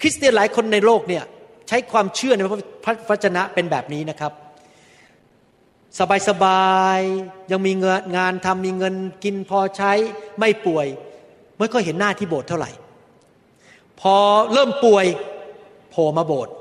[0.00, 1.24] คริสเตียนหลายคนในโลกเนี่ย
[1.68, 2.40] ใช้ความเชื่อใน
[2.84, 4.32] พระวจนะเป็นแบบนี้นะครับ
[6.28, 9.92] สบายๆยังมีเงินงานทำมีเงินกินพอใช้
[10.38, 10.86] ไม่ป่วย
[11.60, 12.70] ไม่ค่อยเห็นหน้าที่โบสถ์เท่าไหร่
[14.00, 14.14] พอ
[14.52, 15.06] เริ่มป่วย
[15.90, 16.54] โผล่มาโบสถ์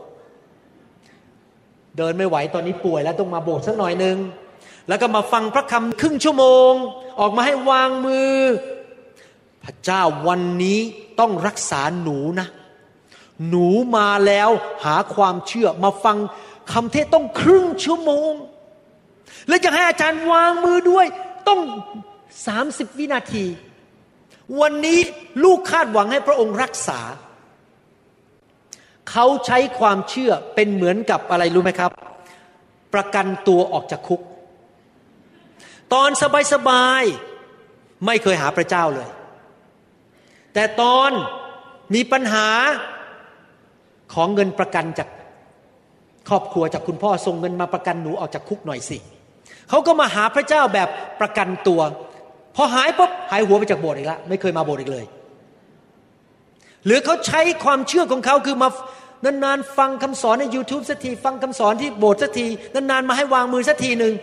[1.98, 4.18] เดินไม่ไหวตอนนี้ป่วยแล้วต้องมาโบสถ์สักหน่อยหนึ่ง
[4.88, 6.72] แล้วก็มาฟังพระคำครึ่งชั่วโมง
[7.20, 8.36] ออกมาให้วางมือ
[9.64, 10.80] พระเจ้าวันนี้
[11.20, 12.48] ต้องรักษาหนูนะ
[13.50, 14.50] หนูมาแล้ว
[14.86, 16.18] หาความเชื่อมาฟัง
[16.74, 18.32] คำเทศต้องครึ่งชั่วโมง
[19.48, 21.06] แล้วจะให้อาจารย์วางมือด้วย
[21.48, 21.62] ต้อง
[22.46, 23.46] สามสิบวินาที
[24.62, 25.00] วันนี้
[25.44, 27.00] ลูกคาดหวังให้พระองค์รักษา
[29.12, 31.92] เขาใช้ความเชื่อเป็นเหมือนกับอะไรรู้ไหมครับ
[32.94, 34.22] ประกันตัวออกจากคุก
[35.94, 36.10] ตอน
[36.54, 39.10] สบายๆไม่เคยหาพระเจ้าเลย
[40.54, 41.12] แต่ตอน
[41.96, 42.48] มีปัญหา
[44.14, 45.10] ของเงินประกันจาก
[46.30, 48.98] ครอบครัวจากคุณพ่อส่งเงินมาประกันหนูออกจากคุกหน่อยสิ
[49.70, 50.90] เขาก็มาหาพระเจ้าแบบ
[51.22, 51.82] ประกันตัว
[52.56, 55.06] พอหายปุ๊บหายหัวไปจากโบสถ์อีกแล้วไม่เคยมาโบสถ์อีกเลย
[56.86, 58.70] หรือเขาใช้ความเชื่อของเขาคือมา
[59.44, 64.14] นานๆฟังคำสอนใน YouTube สักทีฟังคำสอนที่โบสถ์สักทีนานๆมาให้วางมือสักทีหนึ่ง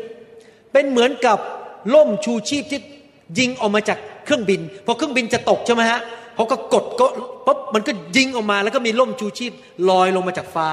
[0.72, 1.38] เป็นเหมือนกับ
[1.94, 2.80] ล่มชูชีพที่
[3.38, 6.00] ยิงออกมาจากเครื่องบินพอเครื่องบินจะตกใช่ไหมฮะ
[6.34, 7.06] เขาก็กดก็
[7.46, 9.52] ปุ๊บมันก็ยิงออกมาแล้วก็มีล่มชูชีพ
[9.90, 10.68] ลอยลงมาจากฟ้า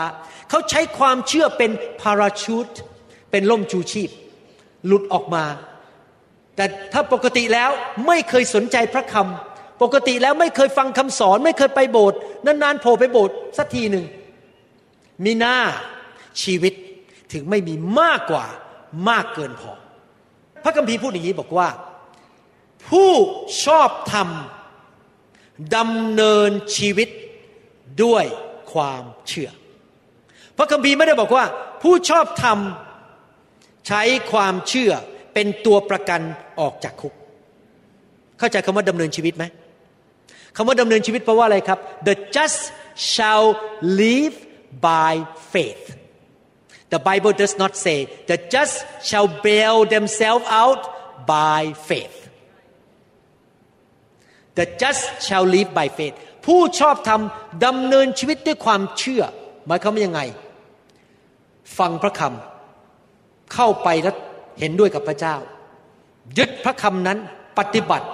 [0.50, 2.70] เขาใช้ความเชื่อเป็นพาราชูต
[3.32, 4.10] เป็นล่มชูชีพ
[4.88, 5.44] หลุดออกมา
[6.56, 7.70] แต่ถ้าปกติแล้ว
[8.08, 14.06] ไม่เคยสนใจพระคำปกติแล้วไม่เคยฟังคำสอน ไม่เคยไปโบสถ์นานๆโผล่ไปโบสถ์สักทีหนึ่ง
[15.26, 15.58] มีหน้า
[16.44, 16.74] ชีวิต
[17.34, 18.46] ถึงไม่มีมากกว่า
[19.10, 19.72] มากเกินพอ
[20.64, 21.70] พระคัมภีร์พูดอย่างนี้บอกว่า
[22.90, 23.12] ผู้
[23.66, 24.30] ชอบธรรม
[25.76, 27.10] ดำเนินชีวิต
[28.04, 28.26] ด้วย
[28.74, 29.50] ความเชื่อ
[30.58, 31.46] พระคัมภีร์ไม่ได้บอกว่า
[31.82, 32.60] ผู้ชอบธรรม
[33.88, 34.92] ใช้ความเชื่อ
[35.34, 36.22] เป็นตัวประกัน
[36.60, 37.14] ออกจากคุก
[38.40, 39.44] เข้าใจคำว่าดำเนินชีวิตไหม
[40.56, 42.62] คำว่าดำเนินชีวิตแปลว่าอะไรครับ the just
[43.12, 43.48] shall
[44.04, 44.36] live
[44.90, 45.14] by
[45.54, 45.84] faith
[46.94, 47.98] the Bible does not say
[48.30, 48.76] the just
[49.08, 50.82] shall bail themselves out
[51.34, 52.18] by faith
[54.58, 57.22] the just shall live by faith ผู้ชอบธรรม
[57.66, 59.24] ดำเนินชีวิตด้วยความเชื่อ
[59.68, 60.22] หมายความว่ายังไง
[61.78, 64.16] ฟังพระคำเข้าไปแล้ว
[64.60, 65.36] เห็นด้วยกับพระเจ้า
[66.38, 67.18] ยึดพระคำนั้น
[67.58, 68.08] ปฏิบัติ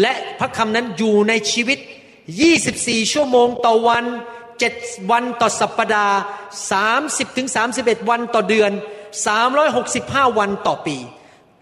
[0.00, 1.78] และพระคำนั้นอยู่ในชีวิต
[2.44, 4.04] 24 ชั่วโมงต่อวัน
[4.56, 6.18] 7 วันต่อสัปปดาห์
[6.78, 7.48] 30ถึง
[7.78, 8.72] 31 วันต่อเดือน
[9.54, 10.96] 365 วันต่อปี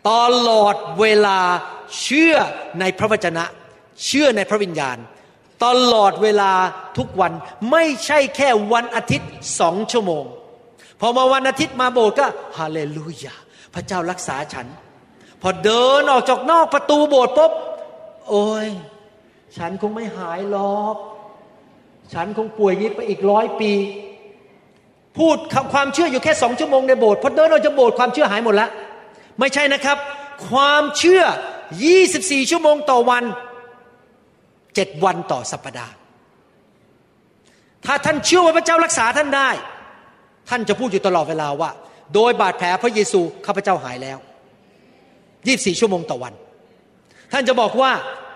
[0.08, 0.12] ต
[0.48, 1.40] ลอดเวลา
[2.00, 2.34] เชื่อ
[2.80, 3.44] ในพระวจนะ
[4.04, 4.96] เชื่อในพระวิญญาณ
[5.64, 6.52] ตลอดเวลา
[6.98, 7.32] ทุกวัน
[7.70, 9.30] ไม่ใช่แค่วันอาทิตย์
[9.60, 10.24] สองชั่วโมง
[11.00, 12.26] พอมาวันอาทิตย์มาโบสถ์ก็
[12.58, 13.34] ฮาเลลูยา
[13.74, 14.66] พระเจ้ารักษาฉัน
[15.42, 17.52] พอเดินออกจากนอกประตูโบสถ์ปุ๊บ
[18.28, 18.66] โอ้ย
[19.56, 20.96] ฉันคงไม่หายหรอก
[22.14, 23.72] ฉันคงป่วยนี้ไปอีกร้อยปี
[25.18, 25.36] พูด
[25.72, 28.70] ความเชื่ออยู่แค่สองชั่วโมงในโบสถ์พอเดินออกจากโบสถ์ความเชื่อหายหมดแล้ว
[29.38, 29.98] ไม่ใช่นะครับ
[30.48, 31.22] ความเชื่อ
[31.86, 33.24] 24 ชั่วโมงต่อวัน
[34.34, 35.92] 7วันต่อสัปปดาห์
[37.84, 39.50] ถ้าท่านเชื่อว่าพระเจ้ารักษาท่านได้
[40.48, 41.70] ท่านจะพูดอยู่ตลอดเวลาว่า
[42.14, 44.18] โดยบาดแผลพระเยซูข้าพเจ้าหายแล้ว
[44.98, 46.34] 24ชั่วโมงต่อวัน
[47.32, 47.90] ท่านจะบอกว่า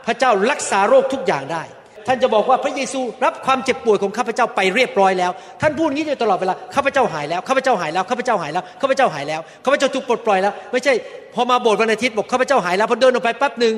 [0.07, 1.63] พระเจ้ารักษาโรคทุกอย่างได้
[2.07, 10.93] ท่านจะบอกว่าพระเยซูรับความเจ็บป่วยของข้าพเจ้าไปเรียบร้อยแล้ว ท่านพูดงนี้อยู่ตลอดเวลาข้าพเจ้าหายแล้วข้าพเจ้าหายแล้วข้าพเจ้าหายแล้วข้าพเจ้าหายแล้วข้าพเจ้าถูกปลดปล่อยแล้ว ไม่ใช่
[11.35, 13.75] พอมาโบสถ์วันอาทิตย์บอกข้าพเจ้าหายแล้วพอเดินออกไปแป๊บหนึ่ง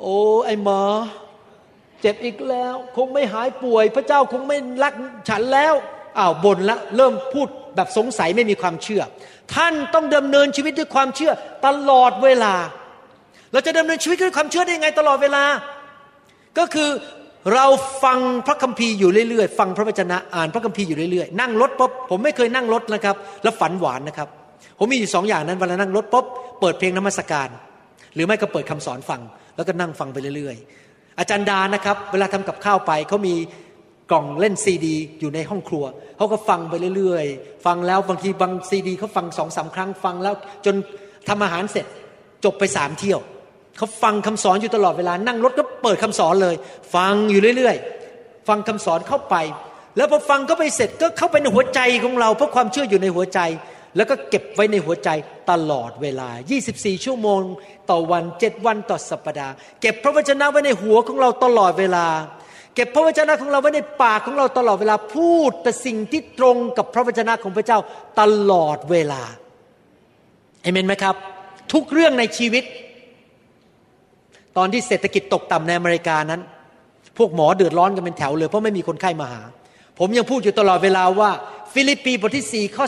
[0.00, 0.80] โอ้ไอ้หมอ
[2.00, 4.94] เจ็บอีกแล้ว คงไม่หายป่วย พระเจ้าคงไม่รัก
[5.28, 5.74] ฉันแล้ว
[6.18, 9.02] อ้าวบ่นล้วเริ่มพูด แบบสงสัยไม่มีความเชื่อ
[9.54, 11.32] ท่านต้องดำเนินชีวิตด้วยความเชื่อ
[11.66, 12.54] ตลอดเวลา
[13.52, 15.44] เราจะดำเนินชีวิตด้วยความเชื่อได้ยังไงตลอดเวลา
[16.58, 16.90] ก็คือ
[17.54, 17.66] เรา
[18.04, 24.28] ฟังพระคัมภีร์อยู่เรื่อยๆ ฟังพระวจนะอ่านพระคัมภีร์อยู่เรื่อยๆ นั่งรถปุ๊บผมไม่เคยนั่งรถนะครับ แล้วฝันหวานนะครับ
[24.78, 26.26] ผมมีอยู่สองอย่างนั้นเวลานั่งรถปุ๊บ
[26.60, 27.48] เปิดเพลงนมัสการ
[28.14, 29.20] หรือไม่ก็เปิดคำสอนฟัง
[29.56, 33.34] แล้วก็นั่งฟังไปเรื่อยๆ อาจารย์ดานะครับ เวลาทำกับข้าวไปเขามี
[34.10, 35.84] กล่องเล่นซีดี อยู่ในห้องครัว
[36.16, 40.34] เขาก็ฟังไปเรื่อย ๆ ฟังแล้วบางทีบางซีดีเขาฟังสองสาครั้งฟังแล้ว
[40.64, 40.74] จน
[41.28, 41.86] ทำอาหารเสร็จ
[42.44, 43.20] จบไปสามเที่ยว
[43.76, 46.54] เขาฟังคำสอนอยู่ตลอดเวลานั่งรถก็เปิดคำสอนเลย
[46.94, 47.76] ฟังอยู่เรื่อย
[48.12, 49.36] ๆ ฟังคำสอนเข้าไป
[49.96, 53.40] แล้วพอฟังก็ไปเสร็จก็เข้าไปในหัวใจของเราเพราะความเชื่ออยู่ในหัวใจ
[53.96, 55.10] แล้วก็เก็บไว้ในหัวใจ
[55.50, 56.28] ตลอดเวลา
[56.66, 57.40] 24 ชั่วโมง
[57.90, 62.06] ต่อวัน 7 วันต่อสัปปดาห์ เก็บพระวจนะไว้ในหัวของเราตลอดเวลา
[62.76, 67.78] เก็บพระวจนะของเราไว้ในปากของเราตลอดเวลาพูดแต่สิ่งที่ตรงกับพระวจนะของพระเจ้า
[68.20, 69.22] ตลอดเวลา
[70.62, 71.14] เอเมนไหมครับ
[71.72, 72.64] ทุกเรื่องในชีวิต
[74.56, 76.40] ตอนที่เศรษฐกิจตกต่ำในอเมริกานั้น
[77.18, 79.42] พวกหมอเดือดร้อนกันเป็นแถวเลยเพราะไม่มีคนไข้มาหา
[79.98, 81.30] ผมยังพูดอยู่ตลอดเวลาว่า
[81.72, 82.84] ฟิลิปปีบทที่4ข้อ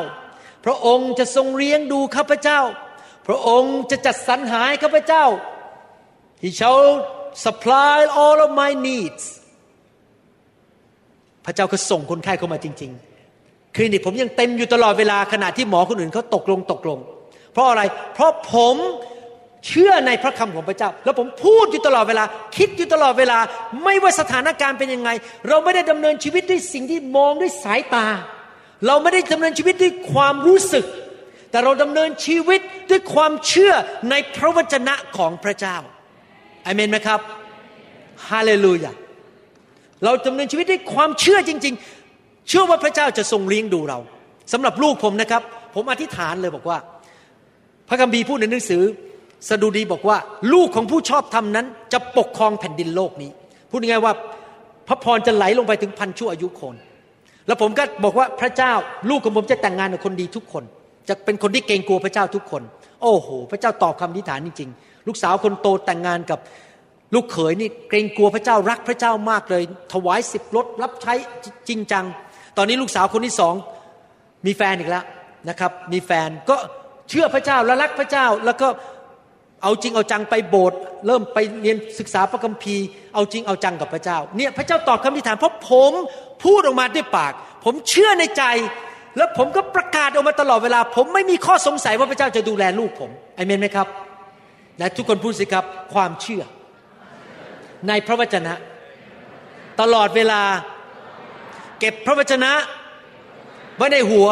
[0.00, 2.60] 19 พระองค์จะทรงเลี้ยงดูข้าพเจ้า
[3.26, 5.24] พระองค์จะจัดสรรหาข้าพเจ้า
[6.42, 9.24] He shall supply all of my needs
[11.44, 12.90] พระเจ้าก็ส่งคนไข้เข้ามาจริง
[13.32, 16.98] ๆ คลินิกผมยังเต็มอยู่ตลอดเวลาขณะที่หมอคนอื่นเขาตกลงตกลง
[17.52, 17.82] เพราะอะไร
[18.14, 18.76] เพราะผม
[19.66, 22.24] เชื่อในพระคำของพระเจ้า แล้วผมพูดอยู่ตลอดเวลา
[22.56, 23.38] คิดอยู่ตลอดเวลา
[23.84, 25.10] ไม่ว่าสถานการณ์เป็นยังไง
[25.48, 28.06] เราไม่ได้ดำเนินชีวิตด้วยสิ่งที่มองด้วยสายตา
[28.86, 30.84] เราไม่ได้ดำเนินชีวิตด้วยความรู้สึก
[31.50, 32.60] แต่เราดำเนินชีวิต
[32.90, 33.72] ด้วยความเชื่อ
[34.10, 35.76] ในพระวจนะของพระเจ้า
[36.66, 37.20] อเมนไหมครับ
[38.28, 38.92] ฮาเลลูยา
[40.04, 41.74] เราดำเนินชีวิตด้วยความเชื่อจริง
[42.12, 43.98] ๆ เชื่อว่าพระเจ้าจะทรงเลี้ยงดูเรา
[44.52, 45.42] สำหรับลูกผมนะครับ
[45.74, 46.78] ผมอธิษฐานเลยบอกว่า
[47.88, 48.82] พระคัมภีร์พูดในหนังสือ
[49.48, 50.16] สดุดีบอกว่า
[50.52, 53.30] ลูกของผู้ชอบธรรมนั้น จะปกครองแผ่นดินโลกนี้
[53.70, 54.12] พูดง่ายๆว่า
[54.88, 56.74] พระพรจะไหลลงไปถึงพันชั่วอายุคน
[57.46, 58.72] แล้วผมก็บอกว่าพระเจ้า
[59.10, 60.64] ลูกของผมจะแต่งงานกับคนดีทุกคน
[61.08, 62.62] จะเป็นคนที่เกรงกลัวพระเจ้าทุกคน
[63.02, 66.38] โอ้โห พระเจ้าตอบคำอธิษฐานจริงๆ ลูกสาวคนโตแต่งงานกับ
[67.14, 71.14] ลูกเขยนี่เกรงกลัวพระเจ้ารักพระเจ้ามากเลย ถวายสิบรถรับใช้
[71.68, 72.04] จริงจัง
[72.56, 73.54] ตอนนี้ลูกสาวคนที่สอง
[74.46, 75.04] มีแฟนอีกแล้ว
[75.48, 76.56] นะครับ มีแฟนก็
[77.10, 78.68] เชื่อพระเจ้าและรักพระเจ้า แล้วก็
[79.62, 82.84] เอาจริงเอาจังไปโบสถ์เริ่มไปเรียนศึกษาพระคัมภีร์
[83.14, 85.92] เอาจริงเอาจังกับพระเจ้า เนี่ยพระเจ้าตอบคำอธิษฐานเพราะผม
[86.44, 87.32] พูดออกมาด้วยปาก
[87.64, 88.44] ผมเชื่อในใจ
[89.16, 93.86] แล้วผมก็ประกาศออกมาตลอดเวลา ผมไม่มีข้อสงสัยว่าพระเจ้าจะดูแลลูกผมอเมนไหมครับ
[94.78, 95.64] และทุกคนพูดสิครับ
[95.94, 96.42] ความเชื่อ
[97.88, 98.54] ในพระวจนะ
[99.80, 100.42] ตลอดเวลา
[101.78, 102.52] เก็บพระวจนะ
[103.76, 104.30] ไว้ในหัว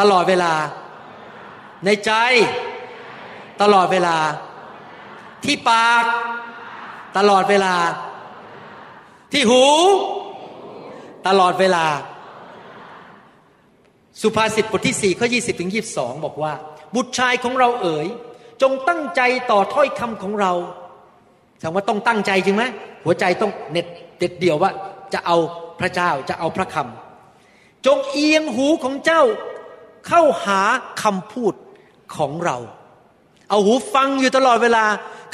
[0.00, 0.52] ตลอดเวลา
[1.84, 2.12] ในใจ
[3.62, 4.16] ตลอดเวลา
[5.44, 6.04] ที่ปาก
[7.18, 7.74] ตลอดเวลา
[9.32, 9.64] ที่หู
[11.28, 11.86] ตลอดเวลา
[14.22, 16.52] สุภาษิตบทที่สี่ข้อยี่สิบถึงยีบสองบอกว่า
[16.94, 18.06] บุตรชายของเราเอ๋ย
[18.62, 20.52] จงตั้งใจต่อถ้อยคำของเรา
[21.58, 22.64] แสดงว่าต้องตั้งใจจริงไหม
[23.04, 23.86] หัวใจต้องเน็ต
[24.18, 24.70] เด็ดเดี่ยวว่า
[25.12, 25.36] จะเอา
[25.80, 29.22] พระเจ้าจะเอาพระคำจงเอียงหูของเจ้า
[30.08, 30.60] เข้าหา
[31.02, 31.54] คำพูด
[32.16, 32.56] ของเรา
[33.50, 34.84] เอาหูฟังอยู่ตลอดเวลา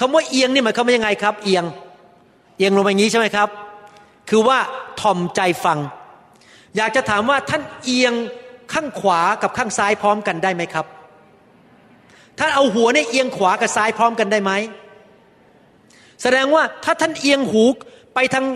[0.01, 1.65] คำว่าเอียงนี่หมายความว่ายังไงครับ เอียง
[2.57, 3.49] เอียงลงไปอย่างนี้ใช่ไหมครับ
[4.31, 4.59] คือว่า
[5.01, 5.79] ถ่อมใจฟัง
[6.77, 8.15] อยากจะถามว่าท่านเอียง
[8.73, 10.87] ข้างขวากับข้างซ้ายพร้อมกันได้ไหมครับ
[12.39, 14.53] ท่านเอาหัวเนี่ยเอียงขวากับซ้ายพร้อมกันได้ไหม
[16.23, 17.65] แสดงว่าถ้าท่านเอียงหู
[18.15, 18.47] ไปทาง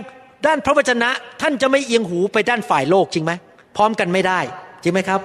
[0.47, 1.11] ด้านพระวจนะ
[1.43, 3.33] ท่านจะไม่เอียงหูไปด้านฝ่ายโลกจริงไหม
[3.76, 4.41] พร้อมกันไม่ได้
[4.83, 5.20] จริงไหมครับ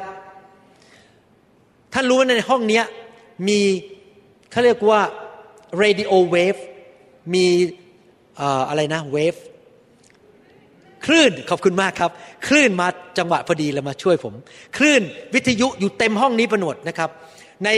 [1.93, 2.81] ท่านรู้ว่าในห้องนี้
[3.47, 3.59] มี
[4.51, 5.01] เขาเรียกว่า
[5.81, 6.59] radio wave
[7.33, 7.45] มี
[8.69, 9.39] อะไรนะ wave
[11.05, 12.11] คลื่นขอบคุณมากครับ
[12.47, 12.87] คลื่นมา
[13.17, 14.33] จังหวะพอดีเลยมาช่วยผม
[14.77, 15.01] คลื่น
[15.33, 17.09] วิทยุอยู่เต็มห้องนี้ประนวดนะครับ
[17.65, 17.69] ใน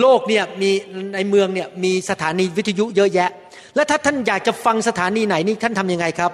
[0.00, 0.70] โลกเนี่ยมี
[1.14, 3.30] ในเมืองเนี่ยมีสถานีวิทยุเยอะแยะ
[3.74, 6.32] แล้วถ้าท่านอยากจะฟังสถานีไหนนี่ท่านทำยังไงครับ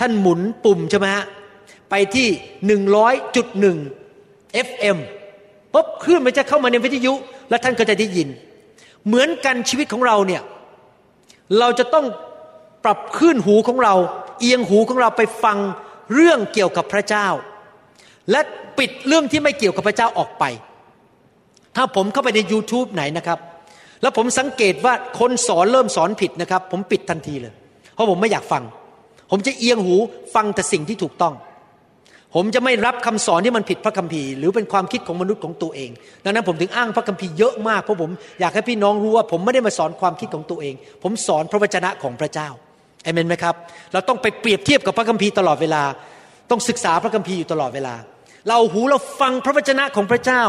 [0.00, 1.24] ท่านหมุนปุ่มใช่ไหมฮะ
[1.90, 2.28] ไปที่
[2.66, 3.76] หนึ่งร้อยจุดหนึ่ง
[4.66, 4.98] FM
[5.72, 7.12] ปุ๊บคลื่นมันจะเข้ามาในวิทยุ
[7.48, 8.28] แล้วท่านก็จะได้ยิน
[9.06, 10.42] เหมือนกันชีวิตของเราเนี่ย
[11.58, 12.06] เราจะต้อง
[12.84, 13.94] ปรับคลื่นหูของเรา
[14.40, 15.58] เอียงหูของเราไปฟัง
[16.14, 17.28] เรื่องเกี่ยวกับพระเจ้า
[18.30, 18.40] และ
[18.78, 20.44] ปิดเรื่องที่ไม่เกี่ยวกับพระเจ้าออกไป
[21.76, 23.38] ถ้าผมเข้าไปใน YouTube ไหนนะครับ
[24.02, 27.52] แล้วผมสังเกตว่าคนสอนเริ่มสอนผิดนะครับ ผมปิดทันทีเลย
[27.94, 28.62] เพราะผมไม่อยากฟัง
[29.30, 29.96] ผมจะเอียงหู
[30.34, 31.34] ฟังแต่สิ่งที่ถูกต้อง
[32.36, 35.90] ผมจะไม่รับคำสอนที่มันผิดพระคัมภีร์หรือเป็นความคิดของมนุษย์ของตัวเอง
[36.24, 38.10] ดังนั้นผมถึงอ้างพระคัมภีร์เยอะมากเพราะผม
[38.40, 42.48] อยากให้พี่น้องรู้ว่า ผมไม่ได้มาสอนความคิดของตัวเอง ผมสอนพระวจนะของพระเจ้า
[43.04, 43.54] เอเมนไหมครับ
[43.92, 45.82] เราต้องไปเปรียบเทียบกับพระคัมภีร์ตลอดเวลา
[46.50, 47.94] ต้องศึกษาพระคัมภีร์อยู่ตลอดเวลา
[48.48, 50.42] เราหูเราฟังพระวจนะของพระเจ้า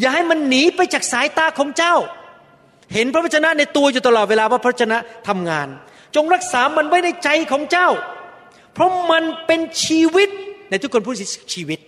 [0.00, 1.94] อย่าให้มันหนีไปจากสายตาของเจ้า
[2.94, 4.98] เห็นพระวจนะในตัวอยู่ตลอดเวลาว่าพระวจนะ
[5.28, 5.68] ทำงาน
[6.14, 7.88] จงรักษามันไว้ในใจของเจ้า
[8.74, 10.28] เพราะมันเป็นชีวิต
[10.70, 11.16] ในทุกคนพูด
[11.54, 11.78] ชีวิต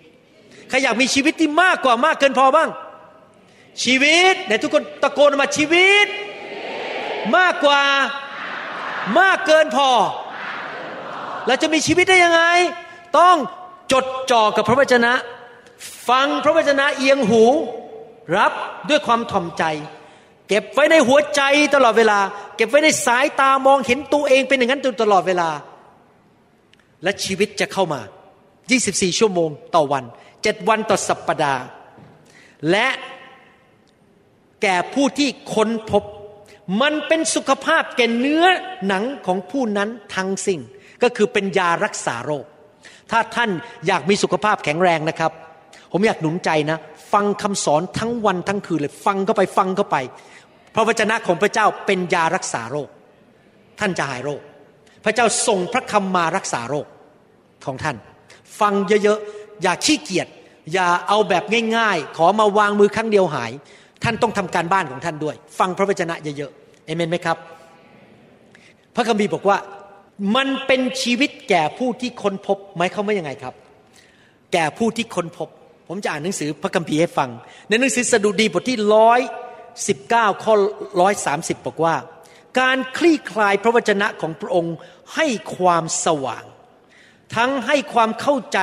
[0.69, 2.69] ใครอยากมีชีวิตที่มากกว่ามากเกินพอบ้าง
[3.85, 6.07] ชีวิตในทุกคนตะโกนมาชีวิต
[7.37, 7.83] มากกว่า
[9.19, 9.89] มากเกินพอ
[11.47, 12.43] เราจะมีชีวิตได้ยังไง
[13.19, 13.37] ต้อง
[13.93, 15.13] จดจ่อกับพระวจนะ
[16.09, 17.45] ฟังพระวจนะเอียงหู
[18.37, 18.53] รับ
[18.89, 19.65] ด้วยความถ่อมใจ
[20.49, 21.43] เก็บไว้ในหัวใจ
[21.75, 22.19] ตลอดเวลา
[22.57, 25.51] เก็บไว้ในสายตามองเห็นตัวเองเป็นอย่างนั้นตลอดเวลา
[27.03, 28.01] และชีวิตจะเข้ามา
[28.61, 30.05] 24 ชั่วโมงต่อวัน
[30.37, 31.63] 7 วันต่อสัปปดาห์
[32.71, 32.89] และ
[34.63, 36.03] แก่ผู้ที่ค้นพบ
[36.83, 38.45] มันเป็นสุขภาพแก่เนื้อ
[38.87, 40.61] หนังของผู้นั้นทั้งสิ้น
[41.03, 42.45] ก็คือเป็นยารักษาโรค
[43.11, 43.51] ถ้าท่าน
[43.87, 45.33] อยากมีสุขภาพแข็งแรงนะครับ
[45.93, 46.79] ผมอยากหนุนใจนะ
[47.13, 49.97] ฟังคำสอนทั้งวันทั้งคืนเลยฟังเข้าไปฟังเข้าไป
[50.75, 52.89] พระวจนะของพระเจ้าเป็นยารักษาโรค
[53.81, 54.41] ท่านจะหายโรค
[55.05, 56.87] พระเจ้าส่งพระคำมารักษาโรค
[57.67, 57.97] ของท่าน
[58.61, 60.29] ฟังเยอะๆอย่าขี้เกียจ
[60.73, 61.45] อย่าเอาแบบ
[61.77, 63.53] ง่ายๆ ขอมาวางมือครั้งเดียวหาย
[64.03, 67.37] ท่านต้องทำการบ้านของท่านด้วย ฟังพระวจนะเยอะๆเอเมนไหมครับ
[68.95, 69.57] พระคัมภีร์บอกว่า
[70.37, 73.55] มันเป็นชีวิตแก่ผู้ที่ค้นพบหมายเขาไม่ยังไงครับ
[74.53, 75.49] แก่ผู้ที่ค้นพบ
[75.95, 77.31] ผมจะอ่านหนังสือพระคัมภีร์ให้ฟัง
[77.69, 79.21] ในหนังสือสดุดีบทที่ร้อย
[79.89, 80.55] สิบเก้าข้อ
[81.01, 81.97] ร้อยสามสิบบอกว่า
[82.61, 84.75] การคลี่คลายพระวจนะของพระองค์
[85.15, 85.27] ให้
[85.57, 86.45] ความสว่าง
[87.37, 88.59] ทั้งให้ความเข้าใจ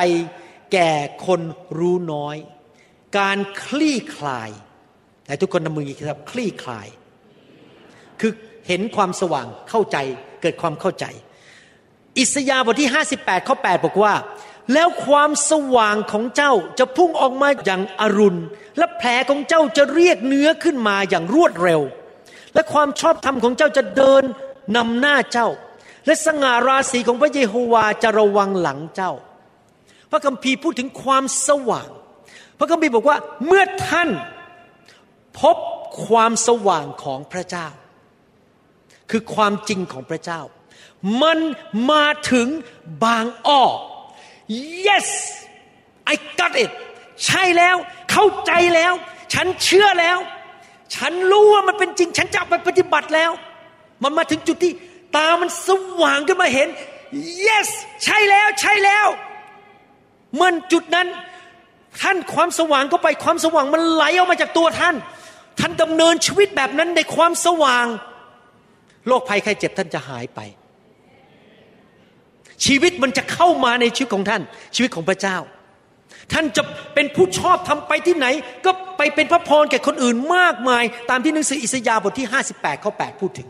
[0.74, 0.92] แก่
[1.28, 1.42] คน
[1.80, 2.36] รู้น้อย
[3.20, 4.50] การคลี่คลาย
[5.26, 6.88] แต่ทุกคนนำมือครับคลี่คลาย
[8.20, 8.32] คือ
[8.68, 9.98] เห็นความสว่างเข้าใจ
[10.42, 11.06] เกิดความเข้าใจ
[12.20, 14.14] อิสยาห์บทที่ 58ข้อ8บอกว่า
[14.74, 18.42] แล้วความสว่างของเจ้าจะพุ่งออกมาอย่างอรุณ
[18.78, 21.82] และแผลของเจ้าจะเรียกเนื้อขึ้นมาอย่างรวดเร็ว
[22.54, 24.24] และความชอบธรรมของเจ้าจะเดิน
[24.76, 25.48] นำหน้าเจ้า
[26.06, 29.12] และสง่าราศีของพระเยโฮวาจะระวังหลังเจ้า
[30.12, 31.90] พระคัมภีร์พูดถึงความสว่าง
[32.58, 34.10] พระคัมภีร์บอกว่าเมื่อท่าน
[35.40, 35.58] พบ
[36.06, 37.68] ความสว่างของพระเจ้า
[39.12, 40.42] คือความจริงของพระเจ้า
[41.22, 41.40] มัน
[41.92, 42.48] มาถึง
[43.04, 43.64] บางอ้อ
[44.88, 45.08] yes
[46.14, 46.72] I got it
[47.26, 47.76] ใช่แล้ว
[48.12, 48.94] เข้าใจแล้ว
[49.34, 50.18] ฉันเชื่อแล้ว
[50.96, 53.32] ฉันรู้ว่ามันเป็นจริง ฉันจะไปปฏิบัติแล้ว
[54.04, 54.74] มันมาถึงจุดที่
[55.16, 55.70] ตามันส
[56.02, 56.68] ว่างขึ้นมาเห็น
[57.48, 57.70] yes
[58.04, 59.08] ใช่แล้ว ใช่แล้ว
[60.38, 61.08] เมันจุดนั้น
[62.02, 64.96] ท่านความสว่างก็ไปความสว่างมันไหลออกมาจากตัวท่าน
[65.60, 67.86] ท่านดำเนินชีวิตแบบนั้นในความสว่าง
[69.08, 70.40] โรคภัยไข้เจ็บท่านจะหายไป
[72.66, 74.42] ชีวิตมันจะเข้ามาในชีวิตของท่าน
[74.76, 75.38] ชีวิตของพระเจ้า
[76.34, 78.28] ท่านจะเป็นผู้ชอบทำไปที่ไหน
[78.66, 83.48] ก็ไปเป็นพระพรแก่คนอื่นมากมาย ตามที่หนังสืออิสยาห์บทที่ 58ข้อ8พูดถึง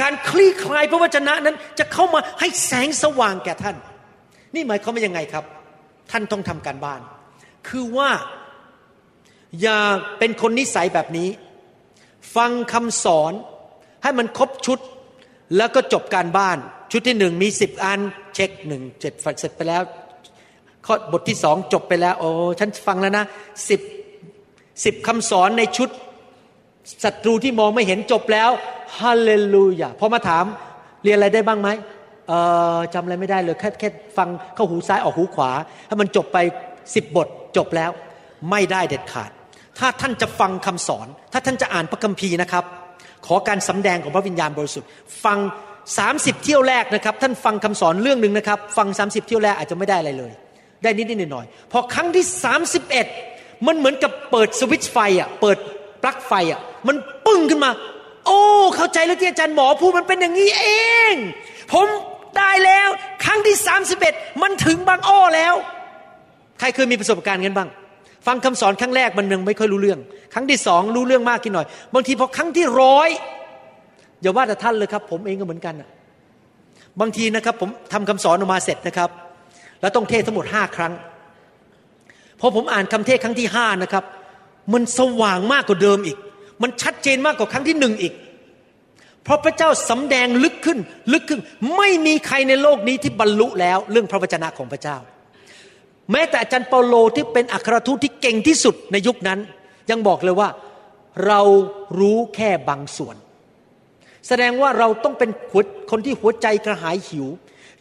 [0.00, 3.76] การคลี่คลายพระวจนะนั้นจะเข้ามาให้แสงสว่างแก่ท่าน
[4.54, 5.44] นี่หมายความว่ายังไงครับ
[6.10, 7.00] ท่านต้องทำการบ้าน
[7.68, 8.10] คือว่า
[9.62, 9.80] อย่า
[10.18, 11.28] เป็นคนนิสัยแบบนี้
[12.36, 13.32] ฟังคำสอน
[14.02, 14.78] ให้มันครบชุด
[15.56, 16.58] แล้วก็จบการบ้าน
[16.96, 18.00] ชุดที่หนึ่งมีสิบอัน
[18.34, 19.82] เช็คหนึ่งเจ็ดเสร็จไปแล้ว
[20.86, 22.28] ข้อบทที่สองจบไปแล้ว โอ้
[22.60, 23.24] ฉันฟังแล้วนะ
[23.68, 23.80] สิบ
[24.84, 25.88] สิบคำสอนในชุด
[27.04, 28.50] ศัตรูที่มองไม่เห็นจบแล้ว
[28.98, 30.44] ฮาเลลูยาพอมาถาม
[31.02, 31.68] เรียนอะไรได้บ้างไหม
[32.28, 32.32] เอ
[32.76, 35.50] อจำอะไรไม่ได้เลยแค่แค่ฟังเข้าหูซ้ายออกหูขวา
[35.88, 36.38] ถ้ามันจบไป
[36.94, 37.90] สิบบทจบแล้ว
[38.50, 39.30] ไม่ได้เด็ดขาด
[39.78, 42.64] ถ้าท่านจะฟังคำสอน ถ้าท่านจะอ่านพระคัมภีร์นะครับ
[43.26, 44.88] ขอการสำแดงของพระวิญญาณบริสุทธิ์
[45.24, 45.38] ฟัง
[45.92, 50.32] 30 เที่ยวแรกนะครับ ท่านฟังคำสอนเรื่องหนึ่งนะครับ ฟัง 30 เที่ยวแรกอาจจะไม่ได้อะไรเลย
[50.82, 52.24] ได้นิดนิดหน่อยหน่อยพอครั้งที่
[52.94, 55.58] 31 มันเหมือนกับเปิดสวิตช์ไฟอะเปิด
[56.02, 57.70] ปลั๊กไฟอะมันปึ้งขึ้นมา
[58.26, 58.40] โอ้
[58.76, 60.66] เข้าใจแล้วที่อาจารย์หมอพูดมันเป็นอย่างนี้เอ
[61.12, 61.14] ง
[61.72, 61.86] ผม
[62.36, 62.88] ได้แล้ว
[63.24, 63.56] ครั้งที่
[64.00, 65.54] 31 มันถึงบางอ้อแล้ว
[66.58, 67.68] ใครเคยมีประสบการณ์กันบ้าง
[68.26, 70.00] ฟังคำสอนครั้งแรกมันยังไม่ค่อยรู้เรื่อง
[70.34, 73.08] ครั้งที่สองรู้เรื่องมากกินหน่อย บางทีพอครั้งที่ร้อย
[74.24, 75.74] อย่าว่าแต่ท่านเลยครับ ผมเองก็เหมือนกัน
[77.00, 79.10] บางทีนะครับ ผมทำคำสอนออกมาเสร็จนะครับ
[79.80, 80.92] แล้วต้องเทศทั้งหมดห้าครั้ง
[82.40, 84.04] พอผมอ่านคำเทศครั้งที่ห้านะครับ
[84.72, 86.18] มันสว่างมากกว่าเดิมอีก
[86.62, 88.12] มันชัดเจนมากกว่าครั้งที่หนึ่งอีก
[89.24, 90.78] เพราะพระเจ้าสำแดงลึกขึ้น
[91.12, 91.40] ลึกขึ้น
[91.76, 94.96] ไม่มีใครในโลกนี้ที่บรรลุแล้ว เรื่องพระวจนะของพระเจ้า
[96.12, 99.38] แม้แต่อาจารย์เปาโลที่เป็นอัครทูตที่เก่งที่สุดในยุคนั้น
[99.90, 100.48] ยังบอกเลยว่า
[101.26, 101.40] เรา
[101.98, 103.16] รู้แค่บางส่วน
[104.28, 105.30] แสดงว่าเราต้องเป็น
[105.90, 107.26] คนที่หัวใจกระหายหิว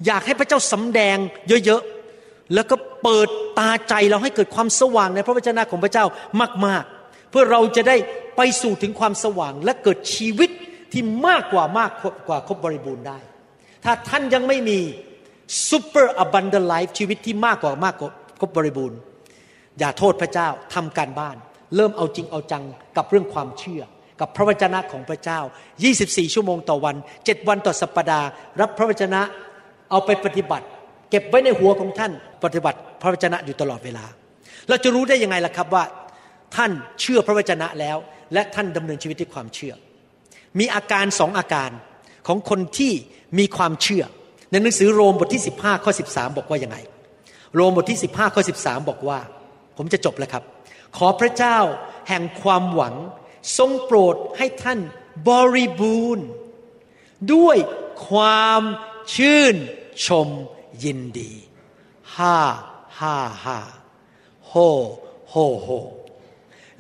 [0.06, 1.18] อยากให้พระเจ้าสำแดง
[1.66, 3.28] เยอะๆ แล้วก็เปิด
[3.60, 6.06] ตาใจเราให้เกิดความสว่างในพระวจนะของพระเจ้า
[6.66, 7.96] มากๆ เพื่อเราจะได้
[8.38, 10.50] ไปสู่ถึงความสว่างและเกิดชีวิต
[10.92, 11.92] ที่มากกว่ามาก
[12.28, 13.20] กว่าครบบริบูรณ์ได้
[13.84, 14.80] ถ้าท่านยังไม่มี
[15.70, 18.98] super abundant life ชีวิตที่มากกว่ามากกว่าครบบริบูรณ์
[19.80, 21.36] อย่าโทษพระเจ้าทำการบ้าน
[21.76, 22.64] เริ่มเอาจริงเอาจัง
[22.98, 23.84] กับเรื่องความเชื่อ
[24.24, 25.40] กับพระวจนะของพระเจ้า
[25.88, 28.28] 24 ชั่วโมงต่อวัน 7 วันต่อสัปดาห์
[28.62, 29.22] รับพระวจนะ
[29.92, 30.66] เอาไปปฏิบัติ
[31.10, 32.12] เก็บไว้ในหัวของท่าน
[32.44, 34.06] ปฏิบัติพระวจนะอยู่ตลอดเวลา
[34.70, 35.84] เราจะรู้ได้ยังไงล่ะครับว่า
[36.56, 36.72] ท่าน
[37.02, 37.98] เชื่อพระวจนะแล้ว
[38.34, 39.74] และท่านดำเนินชีวิตด้วยความเชื่อ
[40.60, 41.72] มีอาการสองอาการ
[42.28, 42.94] ของคนที่
[43.40, 44.04] มีความเชื่อ
[44.52, 46.78] ในหนังสือโรมบทที่ 15 ข้อ 13 บอกว่ายังไง
[47.56, 49.20] โรมบทที่ 15 ข้อ 13 บอกว่า
[49.78, 50.44] ผมจะจบแล้วครับ
[50.98, 51.58] ขอพระเจ้า
[52.08, 52.96] แห่งความหวัง
[53.58, 54.80] ทรงโปรดให้ท่าน
[55.28, 56.28] บริบูรณ์
[57.34, 57.58] ด้วย
[58.08, 58.62] ความ
[59.16, 59.56] ชื่น
[60.06, 60.28] ชม
[60.84, 61.32] ยินดี
[62.16, 62.40] ฮ่า
[63.00, 63.60] ฮ่าฮ่า
[64.48, 64.54] โฮ
[65.30, 65.70] โฮโฮ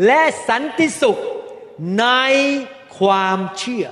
[0.06, 1.22] และสันติสุข
[2.00, 2.06] ใน
[3.00, 3.86] ความเชื่อ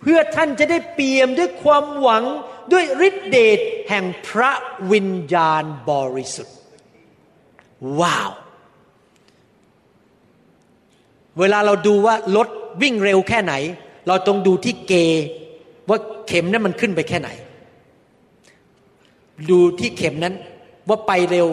[0.00, 2.24] เพื่อท่านจะได้เปี่ยมด้วยความหวัง
[2.72, 3.58] ด้วยฤทธิเดช
[3.88, 4.52] แห่งพระ
[4.92, 6.56] วิญญาณบริสุทธิ์
[8.00, 8.32] ว้าว
[11.40, 12.48] เวลาเราดูว่ารถ
[12.82, 13.54] วิ่งเร็วแค่ไหน
[14.08, 14.92] เราต้องดูที่เก
[15.88, 17.28] ว่าเข็มนั้นมันขึ้นไปแค่ไหน
[19.50, 20.34] ดูที่เข็มนั้น
[20.88, 21.46] ว่าไปเร็ว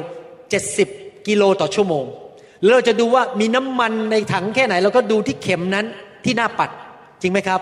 [0.61, 2.05] 70 กิโลต่อชั่วโมง
[2.61, 5.85] แล้วเราจะดูว่ามีน้ำมันในถังแค่ไหน เราก็ดูที่เข็มนั้น
[6.23, 6.69] ที่หน้าปัด
[7.21, 7.61] จริงไหมครับ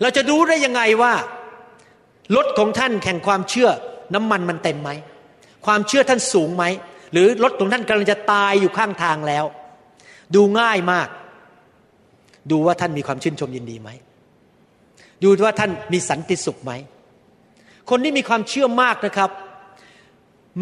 [0.00, 1.12] เราจะรู้ได้ยังไงว่า
[2.36, 3.68] รถของท่านแข่งความเชื่อ
[4.14, 4.90] น้ำมันมันเต็มไหม
[5.66, 6.64] ความเชื่อท่านสูงไหม
[7.12, 9.44] หรือรถของท่านกำลังจะตายอยู่ข้างทางแล้ว
[10.34, 11.08] ดูง่ายมาก
[12.50, 13.90] ดูว่าท่านมีความชื่นชมยินดีไหม
[15.22, 16.72] ดูว่าท่านมีสันติสุขไหม
[17.90, 19.30] คนที่มีความเชื่อมากนะครับ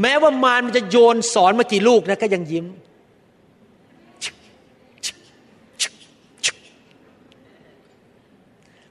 [0.00, 2.66] แม้ว่ามารมันจะโยนสอนมากี่ลูกนะก็ยังยิ้ม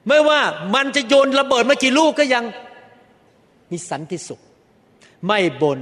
[0.08, 0.40] ไม่ว่า
[0.76, 2.44] มันจะโยนระเบิดมากี่ลูกก็ยัง
[3.72, 4.42] มีสันติสุข
[5.28, 5.80] ไม่บน่น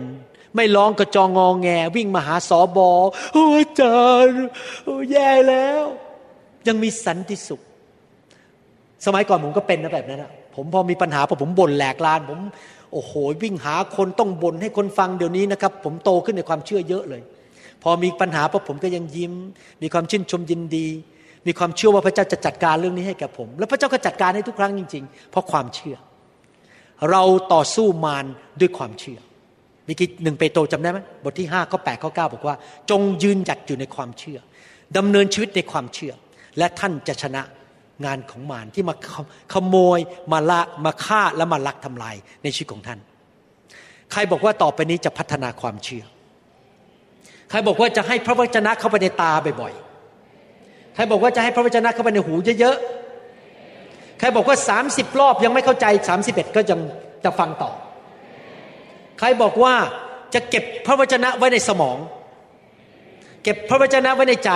[0.56, 2.90] ไม่ร้องกระจองงองแง วิ่งมาหาสอบอ
[3.34, 3.98] โอ้อาจา
[4.28, 4.46] รย์
[4.84, 5.84] โอ้แย่แล้ว
[6.68, 7.62] ยังมีสันติสุข
[9.06, 12.40] สมัยก่อนผมก็เป็นนะแบบนั้นนะผมพอมีปัญหาพอผมบ่นแหลกลาน ผม
[12.94, 17.22] โอ้โห วิ่งหาคนต้องบ่นให้คนฟังเดี๋ยวนี้นะครับ ผมโตขึ้นในความเชื่อเยอะเลย
[17.84, 19.34] พอมีปัญหาพอผมก็ยังยิ้ม
[19.82, 20.88] มีความชื่นชมยินดี
[21.48, 25.96] มีความเชื่อว่าพระเจ้าจะจัดการเรื่องนี้ให้แก่ผม แล้วพระเจ้าก็จัดการให้ทุกครั้งจริง ๆ เพราะความเชื่อ
[27.12, 27.24] เรา
[27.54, 28.26] ต่อสู้มาร
[28.60, 29.20] ด้วยความเชื่อ
[29.88, 32.56] มีกี่หนึ่งเปโตรจำได้ไหมบทที่ห้าข้อแปดข้อเก้าบอกว่า
[32.90, 34.40] จงยืนหยัดอยู่ในความเชื่อ
[34.98, 36.14] ดำเนินชีวิตในความเชื่อ
[36.58, 37.42] และท่านจะชนะ
[38.06, 38.96] งานของมารที่มา
[39.54, 40.00] ขโมย
[40.32, 43.00] มาละมาฆ่าและมาลักทำลายในชีวิตของท่าน
[44.12, 46.04] ใครบอกว่าต่อไปนี้จะพัฒนาความเชื่อ
[47.50, 49.32] ใครบอกว่าจะให้พระวจนะเข้าไปในตา
[49.62, 56.80] บ่อยๆ ใครบอกว่าจะให้พระวจนะเข้าไปในหูเยอะๆ ใครบอกว่าสามสิบรอบยังไม่เข้าใจสามสิบเอ็ดก็ยัง
[57.24, 57.72] จะฟังต่อ
[59.24, 59.76] รบอกว่า
[60.34, 61.98] จะเก็บพระวจนะไว้ในสมอง
[63.44, 64.52] เก็บพระวจนะไว้ในใจ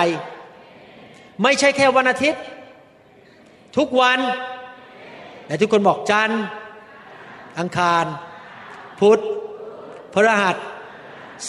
[1.42, 2.42] ไม่ใช่แค่วันอาทิตย์
[3.76, 4.18] ทุกวัน
[5.46, 6.42] แต่ทุกคนบอกจันทร์
[7.58, 8.04] อังคาร
[9.00, 9.20] พุธ
[10.12, 10.56] พฤหัส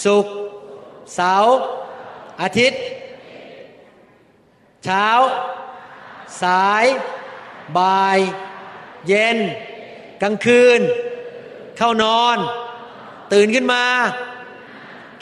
[0.04, 0.36] ศุกร์
[1.16, 1.58] เสาร์
[2.42, 2.82] อาทิตย์
[4.84, 5.08] เช้า
[6.42, 6.86] สาย
[7.78, 8.20] บ่าย
[9.08, 9.38] เย็น
[10.22, 10.80] กลางคืน
[11.78, 12.38] เข้านอน
[13.34, 13.84] ตื่นขึ้นมา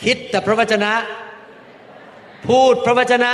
[0.04, 0.94] คิดแต่พระวจนะ
[2.48, 3.34] พูดพระวจนะ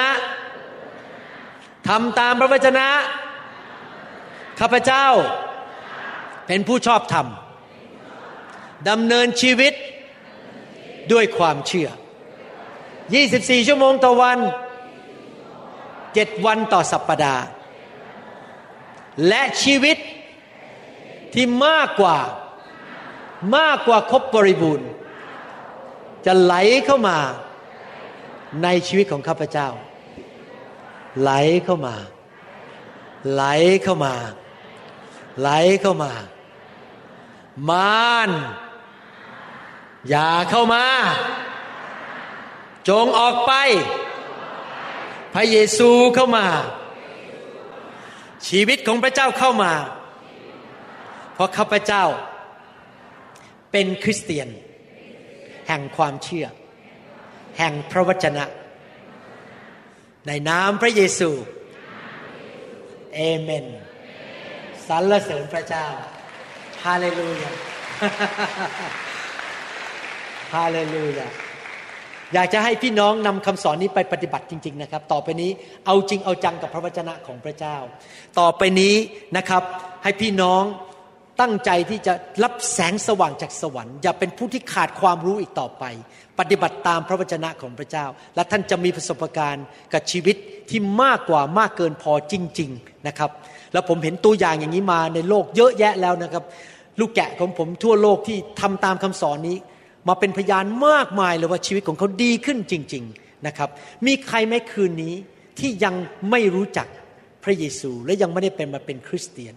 [1.88, 2.88] ทำตามพระวจนะ
[4.60, 5.08] ข้าพเจ้า
[6.48, 7.28] เป็นผู้ชอบธรรม
[8.90, 9.74] ดำเนินชีวิต
[11.12, 11.90] ด้วยความเชื่อ
[12.84, 14.40] 24 ชั่วโมงต่อวัน
[15.24, 17.44] 7 วันต่อสัปปดาห์
[19.28, 19.98] และชีวิต
[21.34, 22.18] ที่มากกว่า
[23.56, 24.90] มากกว่าครบบริบูรณ์
[26.26, 27.18] จะไหลเข้ามา
[28.64, 29.70] ในชีวิตของข้าพเจ้า
[31.22, 31.32] ไหล
[31.64, 31.96] เข้ามา
[33.34, 33.44] ไหล
[33.84, 34.14] เข้ามา
[35.40, 35.50] ไหล
[35.82, 36.14] เข้ามา
[37.70, 38.32] มาร
[40.10, 40.86] อย่าเข้ามา
[42.90, 43.54] จงออกไป
[45.34, 46.46] พระเยซูเข้ามา
[48.48, 49.74] ชีวิตของพระเจ้าเข้ามา
[51.34, 52.04] เพราะข้าพเจ้า
[53.74, 54.48] เป็นคริสเตียน
[55.68, 56.48] แห่งความเชื่อ
[57.58, 58.46] แห่งพระวจนะ
[60.28, 61.30] ในนามพระเยซู
[63.16, 63.66] เอเมน
[64.88, 65.88] สรรเสริญพระเจ้า
[66.86, 67.52] ฮาเลลูยา
[70.56, 71.28] ฮาเลลูยา
[72.34, 75.52] อยากจะให้พี่น้องนำคำสอนนี้ไปปฏิบัติจริง ๆ นะครับ ต่อไปนี้
[75.86, 77.78] เอาจริงเอาจังกับพระวจนะของพระเจ้า
[78.40, 78.96] ต่อไปนี้
[79.38, 79.64] นะครับ
[80.04, 80.64] ให้พี่น้อง
[81.42, 82.14] ตั้งใจที่จะ
[82.44, 85.84] รับแสงสว่างจากสวรรค์ อย่าเป็นผู้ที่ขาดความรู้อีกต่อไป
[86.40, 88.06] ปฏิบัติตามพระวจนะของพระเจ้า
[88.36, 90.36] และท่านจะมีประสบการณ์กับชีวิต
[90.70, 93.32] ที่มากกว่ามากเกินพอจริง ๆนะครับ
[93.74, 96.44] แล้วผมเห็นตัวอย่างอย่างนี้มาในโลกเยอะแยะแล้วนะครับ
[97.00, 99.58] ลูกแกะของผมทั่วโลกที่ทำตามคำสอนนี้
[100.08, 103.70] มาเป็นพยานมากมายเลยว่าชีวิตของเขาดีขึ้นจริง ๆนะครับ
[104.06, 105.16] มีใครไหมคืนนี้
[105.60, 105.96] ที่ยัง
[106.32, 106.88] ไม่รู้จัก
[107.44, 109.56] พระเยซูและยังไม่ได้เป็นมาเป็นคริสเตียน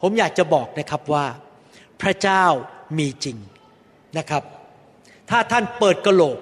[0.00, 1.26] ผมอยากจะบอกนะครับว่า
[2.02, 2.44] พระเจ้า
[2.98, 3.36] มีจริง
[4.18, 4.42] นะครับ
[5.30, 6.38] ถ้าท่านเปิดกระโหลก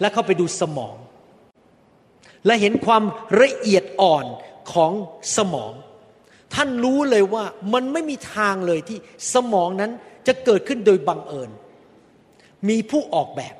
[0.00, 0.96] และเข้าไปดูสมอง
[2.46, 3.02] และเห็นความ
[3.42, 4.24] ละเอียดอ่อน
[4.72, 4.92] ของ
[5.36, 5.72] สมอง
[6.54, 7.44] ท่านรู้เลยว่า
[7.74, 8.98] มันไม่มีทางเลยที่
[9.34, 9.90] สมองนั้น
[10.26, 11.50] จะเกิดขึ้นโดยบังเอิญ
[12.68, 13.56] มีผู้ออกแบบ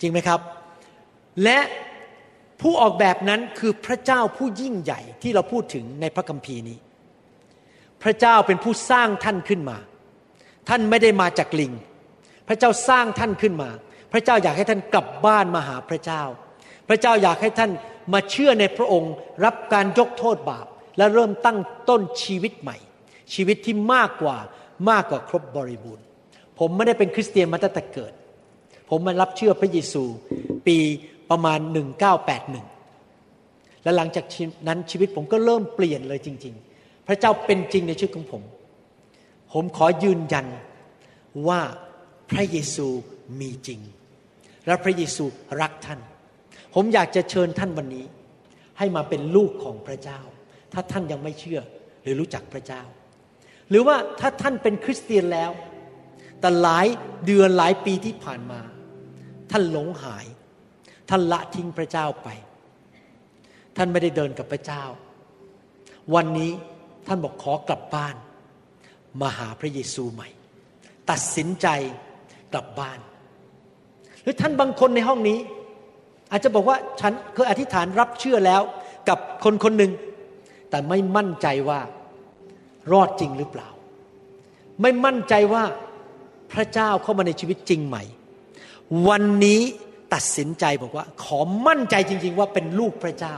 [0.00, 0.40] จริงไหมครับ
[1.44, 1.58] และ
[2.60, 6.78] ผู้ออกแบบนั้นคือพระเจ้าผู้ยิ่งใหญ่ที่เราพูดถึงในพระคัมภีร์นี้
[8.02, 9.78] พระเจ้าเป็นผู้สร้างท่านขึ้นมา
[10.68, 11.72] ท่านไม่ได้มาจากลิง
[12.48, 13.70] พระเจ้าสร้างท่านขึ้นมา
[14.12, 16.22] พระเจ้าอยากให้ท่านกลับบ้านมาหาพระเจ้า
[16.88, 17.70] พระเจ้าอยากให้ท่าน
[18.12, 19.12] มาเชื่อในพระองค์
[19.44, 20.66] รับการยกโทษบาป
[20.98, 22.76] และเริ่มตั้งต้นชีวิตใหม่
[23.34, 24.36] ชีวิตที่มากกว่า
[24.90, 26.04] มากกว่าครบบริบูรณ์
[26.58, 28.12] ผมไม่ได้เป็นคริสเตียนมาตั้งแต่เกิด
[28.90, 30.04] ผมมารับเชื่อพระเยซู
[30.66, 30.78] ปี
[31.30, 31.58] ประมาณ
[32.92, 34.24] 1981 และหลังจาก
[34.68, 36.67] นั้นชีวิตผมก็เริ่มเปลี่ยนเลยจริง ๆ
[37.08, 38.42] พระเจ้าเป็นจริงในชีวิตของผม
[39.52, 40.46] ผมขอยืนยัน
[41.48, 41.60] ว่า
[42.30, 42.86] พระเยซู
[43.40, 43.80] มีจริง
[44.66, 45.24] และพระเยซู
[45.60, 46.00] รักท่าน
[46.74, 48.06] ผมอยากจะเชิญท่านวันนี้
[48.78, 50.20] ให้มาเป็นลูกของพระเจ้า
[50.72, 51.60] ถ้าท่านยังไม่เชื่อ
[52.02, 52.82] หรือรู้จักพระเจ้า
[53.68, 55.50] หรือว่าถ้าท่านเป็นคริสเตียนแล้ว
[56.40, 56.86] แต่หลาย
[57.26, 58.60] เดือนหลายปีที่ผ่านมา
[59.50, 60.26] ท่านหลงหาย
[61.10, 62.28] ท่านละทิ้งพระเจ้าไป
[63.76, 64.84] ท่านไม่ได้เดินกับพระเจ้า
[66.14, 66.52] วันนี้
[67.08, 68.14] ท่านบอกขอกลับบ้าน
[69.20, 70.28] มาหาพระเยซูใหม่
[71.10, 71.66] ตัดสินใจ
[72.52, 72.98] กลับบ้าน
[74.22, 75.38] หรือท่านบางคนในห้องนี้
[76.30, 78.62] อาจจะบอกว่าฉันเคยอธิษฐานรับเชื่อแล้ว
[79.08, 79.92] กับคนคนหนึ่ง
[80.70, 81.80] แต่ไม่มั่นใจว่า
[82.92, 83.68] รอดจริงหรือเปล่า
[84.82, 85.64] ไม่มั่นใจว่า
[86.52, 87.96] พระเจ้าเข้ามาในชีวิตจริงไหม
[89.08, 89.60] วันนี้
[90.14, 93.36] ตัดสินใจบอกว่า ขอมั่นใจจริง ๆ ว่าเป็นลูกพระเจ้า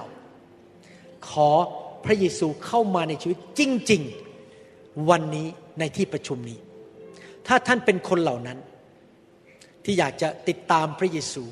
[1.31, 1.51] ขอ
[2.05, 4.03] พระเยซูเข้ามาในชีวิตจริง
[4.53, 5.47] ๆ วันนี้
[5.79, 6.59] ในที่ประชุมนี้
[7.47, 8.59] ถ้าท่านเป็นคนเหล่านั้น
[9.85, 11.45] ที่อยากจะติดตามพระเยซู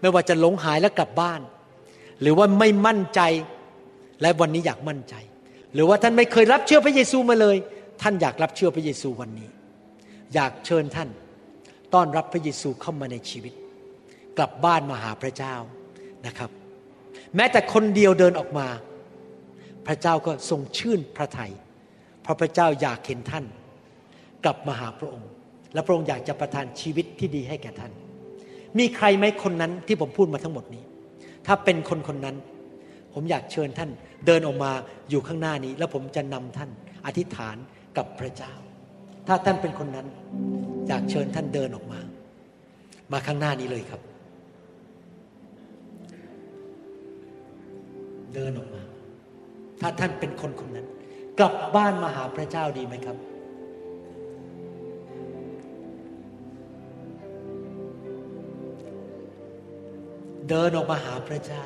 [0.00, 1.40] ไม่ว่าจะหลงหายแล้วกลับบ้าน
[2.20, 3.20] หรือว่าไม่มั่นใจ
[4.22, 5.14] และวันนี้อยากมั่นใจ
[5.74, 7.56] หรือว่าท่านไม่เคยรับเชื่อพระเยซูมาเลย
[8.02, 9.48] ท่านอยากรับเชื่อพระเยซูวันนี้
[10.34, 11.08] อยากเชิญท่าน
[11.94, 13.54] ต้อนรับพระเยซูเข้ามาในชีวิต
[14.38, 15.54] กลับบ้านมาหาพระเจ้า
[16.26, 16.50] นะครับ
[17.36, 18.66] แม้แต่คนเดียวเดินออกมา
[19.86, 21.52] พระเจ้าก็ทรงชื่นพระทยัย
[22.22, 23.44] เพราะพระเจ้าอยากเห็นท่าน
[24.44, 25.30] กลับมาหาพระองค์
[25.74, 27.92] และพระองค์อยากจะประทานชีวิตที่ดีให้แก่ท่าน
[28.78, 30.82] มีใครไหมคนนั้นที่ผมพูดมาทั้งหมดนี้
[31.46, 32.36] ถ้าเป็นคนคนนั้น
[33.12, 33.90] ผมอยากเชิญท่าน
[34.26, 34.72] เดินออกมา
[35.10, 36.70] อยู่ข้างหน้านี้ แล้วผมจะนำท่าน
[37.06, 37.56] อธิษฐาน
[37.96, 38.52] กับพระเจ้า
[39.26, 40.06] ถ้าท่านเป็นคนนั้น
[40.88, 42.00] อยากเชิญท่านเดินออกมา
[43.12, 44.00] มาข้างหน้านี้เลยครับ
[48.34, 48.83] เดินออกมา
[49.86, 50.86] ถ้าท่านเป็นคนคนนั้น
[51.38, 53.16] กลับบ้านมาหาพระเจ้าดีไหมครับ
[60.48, 61.64] เดินออกมาหาพระเจ้า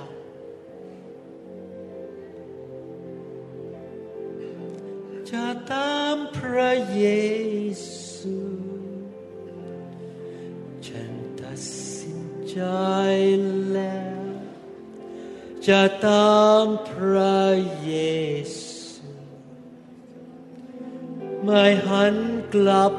[5.30, 7.04] จะตามพระเย
[7.86, 8.36] ซู
[10.86, 11.58] ฉันตัด
[11.96, 12.58] สินใจ
[13.72, 14.27] แล้ว
[15.66, 17.44] จะตามพระ
[17.82, 17.94] เย
[18.56, 19.10] ซู
[21.44, 22.16] ไม่หัน
[22.54, 22.94] กลับ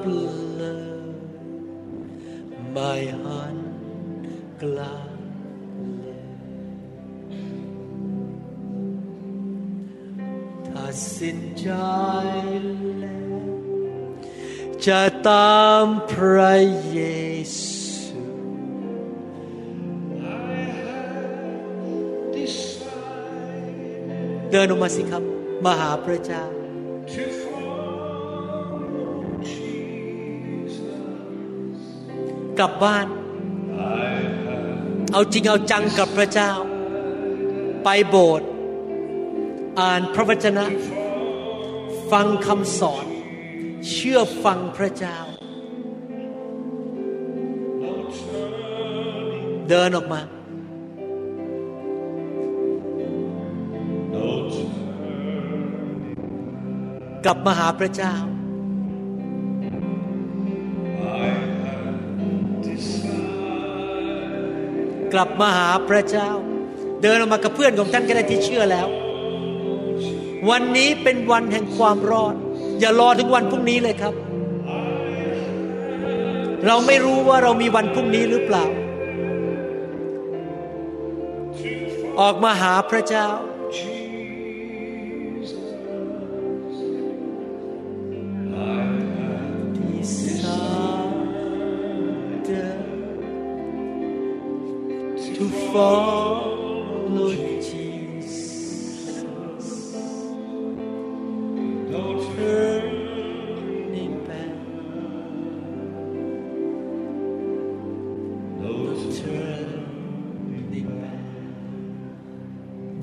[0.55, 1.13] เลย
[2.71, 2.93] ไม่
[3.23, 3.57] หัน
[4.61, 5.09] กลับ
[5.99, 6.23] เลย
[10.73, 11.69] ตัดสินใจ
[12.99, 13.43] แล้ว
[14.85, 16.55] จะตามพระ
[16.89, 16.99] เย
[17.57, 17.78] ซู
[24.51, 25.23] เดินออกมาสิครับ
[25.65, 26.43] มาหาพระเจ้า
[32.59, 33.07] กลับบ้าน
[35.11, 36.51] เอาจริงเอาจังกับพระเจ้า
[37.83, 38.49] ไปโบสถ์
[39.79, 40.65] อ่านพระวจนะ
[42.11, 43.05] ฟังคำสอน
[43.91, 45.17] เชื่อฟังพระเจ้า
[49.69, 50.21] เดินออกมา
[57.25, 58.15] กลับมาหาพระเจ้า
[65.13, 66.29] กลับมาหาพระเจ้า
[67.01, 68.87] เดินออกมากับเพื่อนของท่านก็ได้ที่เชื่อแล้ว
[70.49, 72.35] วันนี้เป็นวันแห่งความรอด
[72.79, 74.13] อย่ารอถึงวันพรุ่งนี้เลยครับ
[76.65, 78.65] เราไม่รู้ว่าเรามีวันพรุ่งนี้หรือเปล่า
[82.19, 83.27] ออกมาหาพระเจ้า
[95.79, 97.31] follow
[97.69, 98.35] Jesus.
[101.93, 102.03] No
[102.35, 104.53] turning back.
[108.63, 108.73] No
[109.19, 111.23] turning back.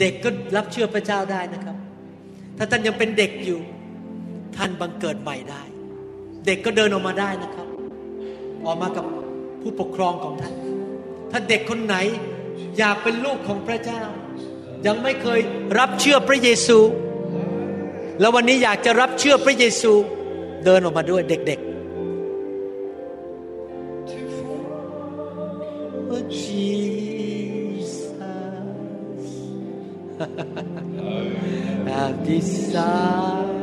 [0.01, 1.77] เด็กก็รับเชื่อพระเจ้าได้นะครับ
[2.57, 3.61] ถ้าท่านยังเป็นเด็กอยู่
[4.57, 5.63] ท่านบังเกิดใหม่ได้
[6.47, 7.69] เด็กก็เดินออกมาได้นะครับ
[8.67, 9.05] ออกมากับ
[9.63, 10.55] ผู้ปกครองของท่าน
[11.31, 11.97] ถ้าเด็กคนไหน
[12.79, 14.03] อยากเป็นลูกของพระเจ้า
[14.87, 15.41] ยังไม่เคย
[15.79, 16.79] รับเชื่อพระเยซู
[18.21, 19.93] แล้ววันนี้อยากจะรับเชื่อพระเยซู
[20.65, 21.71] เดินออกมาด้วยเด็กๆ
[26.13, 27.93] Oh Jesus
[31.89, 33.57] have decided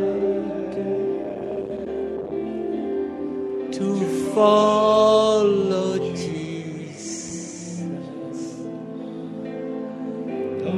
[3.75, 3.87] to
[4.33, 5.02] follow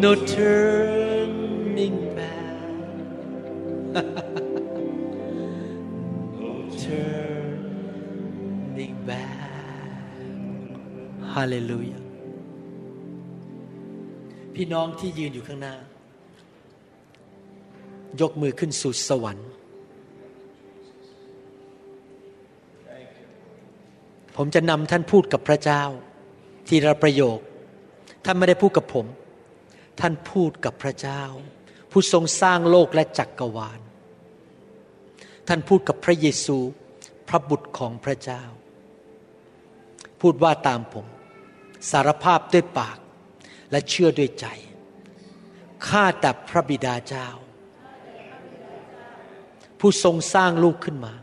[0.03, 2.59] No turning back.
[6.35, 6.51] no
[6.83, 7.75] turning
[9.07, 9.49] back.
[11.33, 12.01] Hallelujah.
[14.55, 15.75] พี่น้องที่ยืนอยู่ข้างหน้า
[18.21, 19.49] ยกมือขึ้นสู่สวรรค์
[24.35, 25.83] ผมจะนำท่านพูดกับพระเจ้า
[26.67, 27.39] ทีละประโยค
[28.25, 29.05] ท่านไม่ได้พูดกับผม
[29.99, 31.23] ท่านพูดกับพระเจ้า
[31.91, 33.79] ผู้ทรงสร้างโลกและจักกรวาล
[35.47, 36.57] ท่านพูดกับพระเยซู
[37.27, 38.43] พระบุตรของพระเจ้า
[40.21, 41.05] พูดว่าตามผม
[41.91, 42.97] สารภาพด้วยปาก
[43.71, 44.45] และเชื่อด้วยใจ
[45.87, 47.27] ข้าแต่พระบิดาเจ้า
[49.79, 51.13] ผู้ทรงสร้างลูกขึ้นมา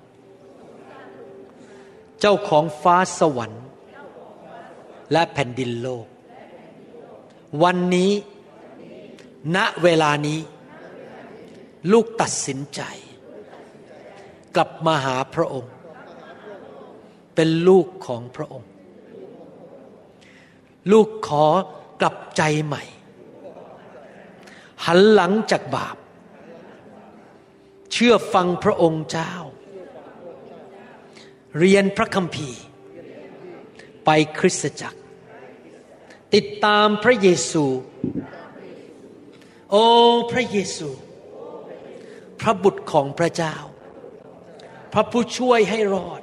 [2.21, 3.65] เจ้าของฟ้าสวรรค์
[5.13, 6.07] และแผ่นดินโลก
[7.63, 8.11] วันนี้
[9.57, 10.41] ณเวลานี้
[11.93, 12.83] ลูกตัดสินใจ
[14.55, 15.73] กลับมาหาพระองค์
[17.35, 18.71] เป็นลูกของพระองค์
[20.93, 21.47] ลูกขอ
[22.01, 22.83] กลับใจใหม่
[24.85, 25.97] หันหลังจากบาป
[27.93, 29.35] เชื่อฟังพระองค์เจ้า
[31.59, 32.63] เรียนพระคัมภีร์
[34.05, 35.01] ไปคริสตจักร
[36.35, 37.65] ติดตามพระเยซู
[39.73, 39.87] โอ้
[40.31, 40.89] พระเยซู
[42.41, 43.57] พระบุตรของพระเจ้า
[44.93, 46.23] พระผู้ช่วยให้รอด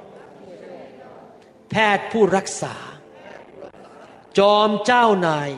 [1.70, 2.76] แพทย์ผู้รักษา
[4.38, 5.50] จอมเจ้านาย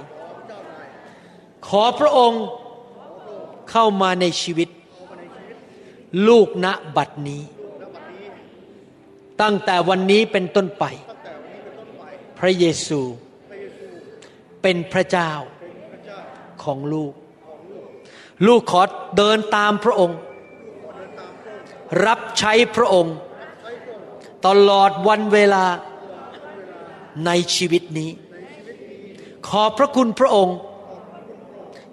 [1.68, 2.44] ขอพระองค์
[3.70, 4.68] เข้ามาในชีวิต
[6.28, 6.66] ลูกณ
[6.96, 7.42] บัดนี้
[9.42, 10.84] ตั้งแต่วันนี้เป็นต้นไป
[12.38, 13.00] พระเยซู
[14.62, 15.32] เป็นพระเจ้า
[16.64, 17.14] ของลูก
[18.46, 18.82] ลูกขอ
[19.16, 20.18] เดินตามพระองค์
[22.06, 23.16] รับใช้พระองค์
[24.46, 25.64] ตลอดวันเวลา
[27.26, 28.10] ในชีวิตนี้
[29.48, 30.56] ขอพระคุณพระองค์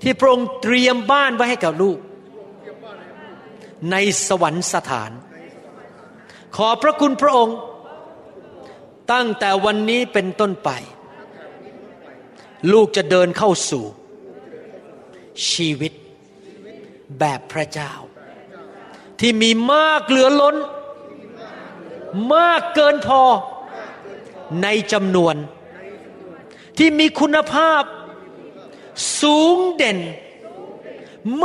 [0.01, 1.97] ที่พระองค์เตรียมบ้านไว้ให้กับลูก
[3.91, 3.95] ใน
[4.27, 5.11] สวรรคสถาน
[6.55, 7.57] ขอพระคุณพระองค์
[9.11, 10.69] ตั้งแต่วันนี้เป็นต้นไป
[12.71, 13.85] ลูกจะเดินเข้าสู่
[15.49, 15.93] ชีวิต
[17.19, 17.91] แบบพระเจ้า
[19.19, 20.55] ที่มีมากเหลือล้น
[22.33, 23.21] มากเกินพอ
[24.63, 25.35] ในจำนวน
[26.77, 27.83] ที่มีคุณภาพ
[29.21, 29.99] สูงเด่น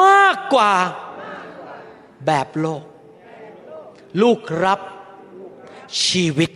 [0.03, 0.73] มากกว่า
[2.27, 2.85] แบบโลก
[4.21, 4.81] ลูกรับ
[6.07, 6.51] ชีวิต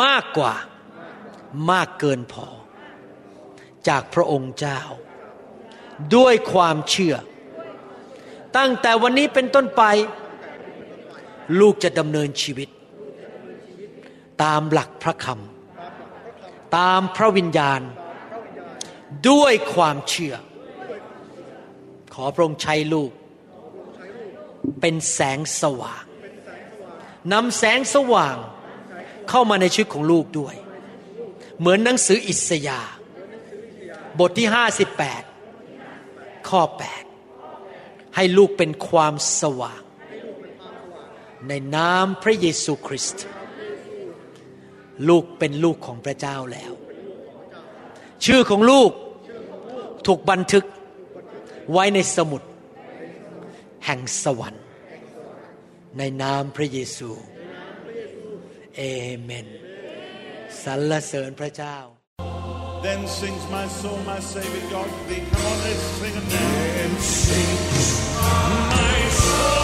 [0.00, 0.54] มากกว่า
[1.70, 2.46] มากเกินพอ
[3.88, 4.80] จากพระองค์เจ้า
[6.16, 7.14] ด้วยความเชื่อ
[8.56, 9.82] ตั้งแต่วันนี้เป็นต้นไป
[11.60, 12.68] ลูกจะดำเนินชีวิต
[14.42, 17.80] ตามหลักพระคำตามพระวิญญาณ
[19.30, 20.34] ด้วยความเชื่อ
[22.14, 23.10] ขอพระองค์ใช้ลูก
[24.80, 26.04] เป็นแสงสว่าง
[27.32, 28.36] นำแสงสว่าง
[29.28, 30.54] เข้ามาในชีวิตของลูกด้วย
[31.58, 32.94] เหมือนหนังสืออิสยาห์
[34.18, 34.48] บทที่
[35.68, 37.01] 58 ข้อ 8
[38.16, 39.82] ให้ลูกเป็นความสว่าง
[41.48, 43.24] ในนามพระเยซูคริสต์
[45.08, 46.72] ลูกเป็นลูกของพระเจ้าแล้ว
[48.24, 48.90] ชื่อของลูก
[50.06, 50.64] ถูกบันทึก
[51.72, 52.42] ไว้ในสมุด
[53.86, 54.64] แห่งสวรรค์
[55.98, 57.10] ในนามพระเยซู
[58.76, 58.82] เอ
[59.22, 59.46] เมน
[60.62, 61.76] สรรเสริญพระเจ้า
[62.82, 65.22] Then sings my soul, my Savior God to thee.
[65.30, 66.50] Come on, let's sing it now.
[66.76, 67.86] Then sings
[68.18, 69.62] my soul,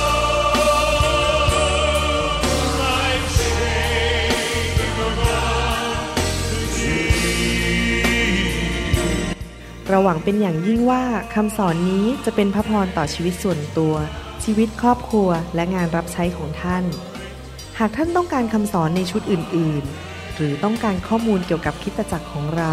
[2.79, 2.99] my
[9.91, 11.03] เราหวังเป็นอย่างยิ่งว่า
[11.35, 13.95] คำสอนนี้จะเป็นพระพรต่อชีวิตส่วนตัว
[14.45, 16.85] ชีวิตครอบครัวและงานรับใช้ของท่าน
[17.79, 22.73] หากท่านต้องการคำสอนในชุดอื่น ๆ หรือต้องการข้อมูลเกี่ยวกับคริสตจักรของเรา